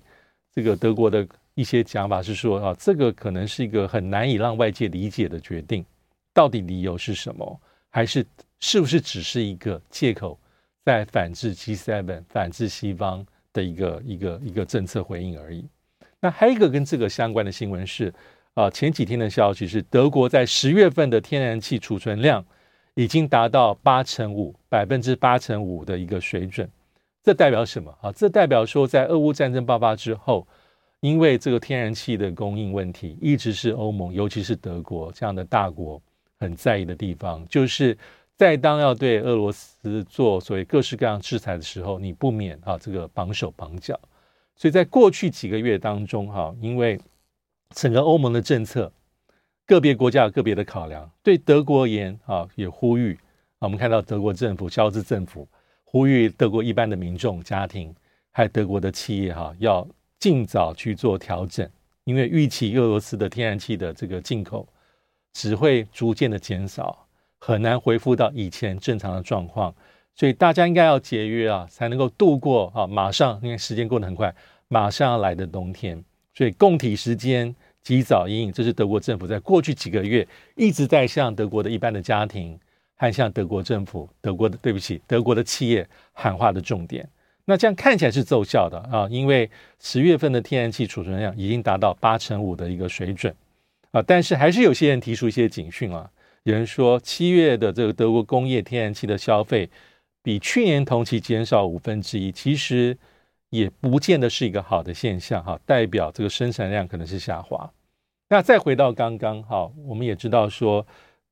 [0.54, 5.86] 这个德国的一些讲法是说啊，这个可能是一个很难以让外界理解的决定。
[6.34, 7.62] 到底理由是什么？
[7.92, 8.26] 还是
[8.60, 10.38] 是不是只是一个借口，
[10.84, 15.66] 在反制 G7、反制西方的一个一个一个政策回应而已？
[16.20, 18.14] 那还有一个跟这个相关的新闻是。
[18.54, 22.46] 啊，前几天的消息是，德国在十月份的天然气储存量
[22.96, 26.70] 已经达到八成五，百分之八成五的一个水准。
[27.24, 28.12] 这代表什么啊？
[28.12, 30.46] 这代表说，在俄乌战争爆发之后，
[31.00, 36.02] 因为这个天然气的供应问题，一直是欧盟，尤其是德国这样的大国
[36.40, 37.48] 很在意的地方。
[37.48, 37.98] 就是
[38.36, 43.98] 在当要对俄罗斯做所谓各式各样制裁的时候，你不免啊这个绑手绑脚。
[44.58, 47.00] 所以在过去几个月当中，哈，因为
[47.74, 48.92] 整个欧盟的政策，
[49.66, 51.10] 个别国家有个别的考量。
[51.24, 53.18] 对德国而言，啊，也呼吁，
[53.60, 55.48] 我们看到德国政府、肖兹政府
[55.84, 57.94] 呼吁德国一般的民众、家庭，
[58.32, 59.88] 还有德国的企业，哈，要
[60.20, 61.68] 尽早去做调整，
[62.04, 64.68] 因为预期俄罗斯的天然气的这个进口
[65.34, 67.08] 只会逐渐的减少，
[67.40, 69.74] 很难恢复到以前正常的状况。
[70.14, 74.36] 所以大家应该要节约啊，才能够度过啊，马上因为时间过得很快，
[74.68, 76.04] 马上要来的冬天。
[76.34, 77.54] 所以供体时间，
[77.84, 82.58] 及早因应，这是德国政府在过去几个月一直在向德国的一般的家庭，
[82.96, 87.08] 和向德国政府、德国的对不起，德国的企业喊话的重点。
[87.46, 93.34] 那这样看起来是奏效的啊，因为十月份的天然气储存量已经达到八成五的一个水准
[93.92, 96.10] 啊，但是还是有些人提出一些警讯啊，
[96.44, 99.68] 有人说七月的这个德国工业天然气的消费
[100.22, 102.96] 比去年同期减少五分之一，其实
[103.52, 107.72] 也不见得是一个好的现象哈，代表这个生产量可能是下滑。
[108.30, 110.86] 那再回到刚刚哈，我们也知道说，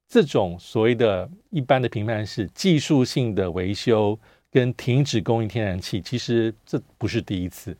[0.08, 4.20] 这种所谓的一般的评判是技术性的维修
[4.52, 7.76] 跟停止供应天然气，其实这不是第一次，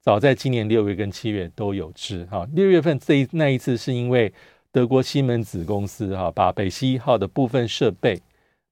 [0.00, 2.48] 早在今年六月跟七月都有之哈。
[2.52, 4.32] 六月份这一那一次是因为
[4.70, 8.22] 德国西门子公司哈把北溪一号的部分设备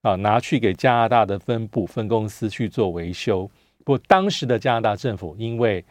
[0.02, 3.50] 啊拿去给加拿大的分部分公司去做维修，
[3.84, 5.84] 不过当时的加拿大政府因为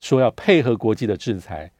[0.00, 1.70] 说要配合国际的制裁。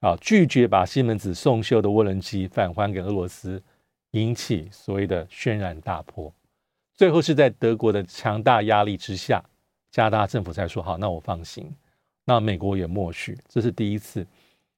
[0.00, 3.60] 啊，拒绝把西门子送修的涡轮机返还给俄罗斯，
[4.12, 6.32] 引起所谓的轩然大波。
[6.94, 9.42] 最后是在德国的强大压力之下，
[9.90, 11.68] 加拿大政府才说好，那我放心。
[12.24, 14.24] 那美国也默许，这是第一次。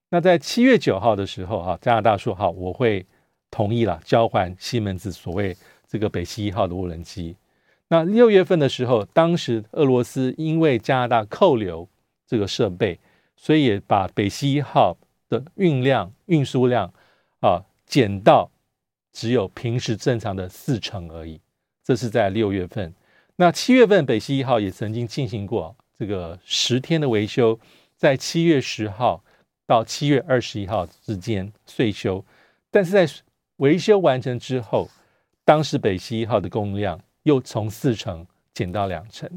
[0.09, 3.05] 那在七月九号的时候，啊，加拿大说好，我会
[3.51, 5.55] 同意了交还西门子所谓
[5.87, 7.37] 这个北溪一号的涡轮机。
[7.91, 11.87] 那六月份的时候，当时俄罗斯因为加拿大扣留
[12.27, 12.99] 这个设备，
[13.37, 14.97] 所以也把北溪一号。
[15.31, 16.93] 的运量、运输量
[17.39, 18.51] 啊，减到
[19.13, 21.41] 只有平时正常的四成而已。
[21.85, 22.93] 这是在六月份。
[23.37, 27.61] 那七月份，北溪一号也曾经进行过这个十天的维修，
[27.97, 29.23] 在七月十号
[29.69, 32.25] 到七月二十一号之间岁修。
[32.69, 33.09] 但是在
[33.59, 34.91] 维修完成之后，
[35.45, 39.29] 当时北溪一号的供应量又从四成减到两成。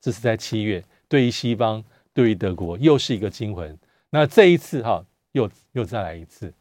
[0.00, 3.78] 这是在七月，对于西方，对于德国，又是一个惊魂。
[4.10, 5.04] 那这一次哈。
[5.32, 6.52] 又又再来一次，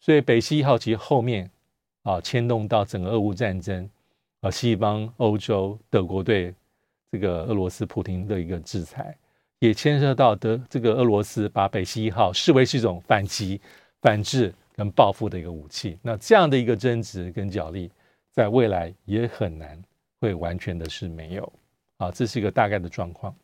[0.00, 1.48] 所以北溪一号其实后面
[2.02, 3.88] 啊牵动到整个俄乌战争
[4.40, 6.52] 啊，西方欧洲德国对
[7.12, 9.14] 这个俄罗斯普京的一个制裁，
[9.58, 13.60] 也牵涉到德这个俄罗斯把北溪一号视为是一种反击、
[14.00, 15.98] 反制跟报复的一个武器。
[16.00, 17.90] 那这样的一个争执跟角力，
[18.32, 19.80] 在未来也很难
[20.26, 21.52] 会完全的是没有
[21.98, 23.34] 啊，这是一个大概的状况，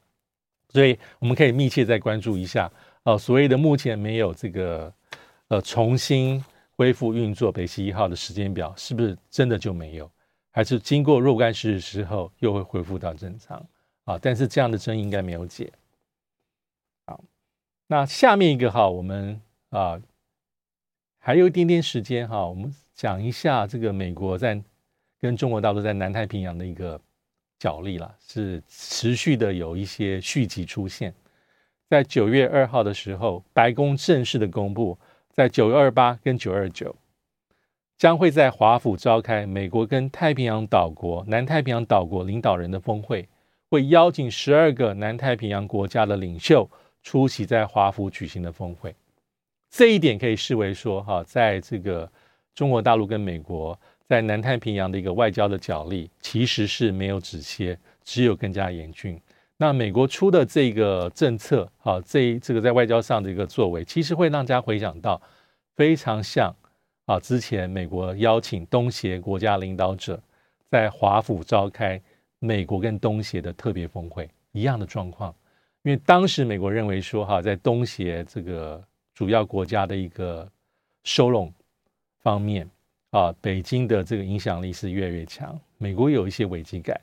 [0.69, 2.71] 所以我们可以密切再关注一下。
[3.05, 4.93] 哦，所谓的目前没有这个
[5.49, 6.45] 呃重新
[6.77, 10.11] 恢复运作北溪一号的时间表，是不是真的就没有？
[10.51, 13.65] 还是经过若干时日之后又会恢复到正常？
[14.05, 15.73] 啊，但是这样的争议应该没有解。
[17.07, 17.25] 好，
[17.87, 20.01] 那下面一个哈，我们啊
[21.19, 24.63] 还有一点点时间哈，我们讲一下这个美国在
[25.23, 27.01] 跟中国大陆在南太平洋的一个
[27.61, 31.15] 角力了，是持续的有一些续集出现。
[31.89, 34.99] 在九月二号的时候，白宫正式的公布，
[35.31, 36.97] 在九月二八跟九二九，
[37.97, 43.29] 将会在华府召开美国跟太平洋岛国、南太平洋岛国领导人的峰会，
[43.71, 46.69] 会邀请十二个南太平洋国家的领袖
[47.05, 48.93] 出席在华府举行的峰会。
[49.71, 52.11] 这一点可以视为说，哈，在这个
[52.57, 53.79] 中国大陆跟美国
[54.13, 59.19] 在南太平洋的一个外交的角力，其实是没有止歇，只有更加严峻。
[59.57, 65.19] 那美国出的这个政策，啊，这这个在外交上的一个作为，其实会让大家回想到
[65.77, 66.55] 非常像
[67.07, 70.23] 啊，之前美国邀请东协国家领导者
[70.69, 71.99] 在华府召开
[72.39, 75.35] 美国跟东协的特别峰会一样的状况。
[75.85, 78.85] 因为当时美国认为说，哈，在东协这个
[79.15, 80.47] 主要国家的一个
[81.03, 81.51] 收拢
[82.21, 82.69] 方面，
[83.13, 87.01] 啊，北京的这个影响力是越来越强，美国有一些危机感。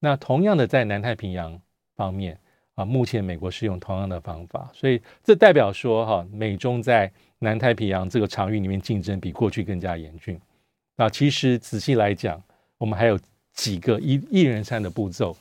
[0.00, 1.60] 那同样的，在南太平洋。
[1.98, 2.38] 方面
[2.76, 10.40] 啊，目前美国是用同样的方法，所以这代表说哈，美中在南太平洋这个场域里面竞争比过去更加严峻。
[10.94, 12.40] 那其实仔细来讲，
[12.76, 13.18] 我们还有
[13.52, 15.36] 几个一一连串的步骤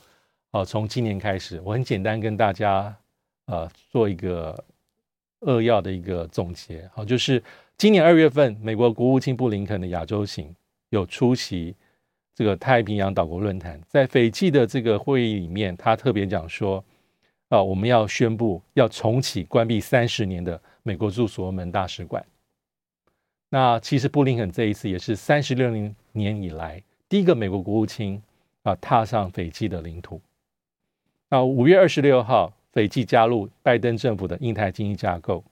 [0.50, 0.66] 啊。
[0.66, 2.92] 从今年开始，我很简单跟大家
[3.46, 4.66] 呃做一个
[5.42, 6.90] 扼要的一个总结。
[6.92, 7.44] 好，就是
[7.78, 10.56] 今年二月份，美国国务卿布林肯的亚洲行
[10.90, 11.76] 有出席。
[12.34, 16.84] 这个太平洋岛国论坛在斐济的这个会议里面，他特别讲说，
[17.50, 22.26] 啊，我们要宣布要重启关闭三十年的美国驻所罗门大使馆。
[23.50, 25.70] 那其实布林肯这一次也是三十六
[26.14, 28.20] 年以来第一个美国国务卿
[28.64, 30.20] 啊踏上斐济的领土。
[31.30, 35.44] 啊，五月二十六号，斐济加入拜登政府的印太经济架构。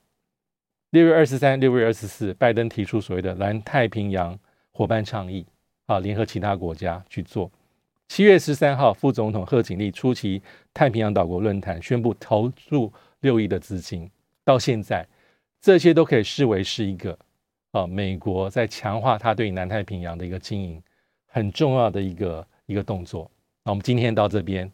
[0.90, 4.38] 六月二十三、六月二十四，拜登提出所谓的南太平洋
[4.72, 5.46] 伙伴倡议。
[5.86, 7.48] 啊，联合其他国家去做。
[8.08, 10.42] 七月十三号，副总统贺锦丽出席
[10.74, 14.10] 太平洋岛国论坛，宣布投入六亿的资金。
[14.44, 15.06] 到现在，
[15.60, 17.16] 这些都可以视为是一个
[17.70, 20.82] 啊，美国在强化它对南太平洋的一个经营
[21.26, 23.30] 很重要的一个一个动作。
[23.62, 24.68] 那我们今天到这边，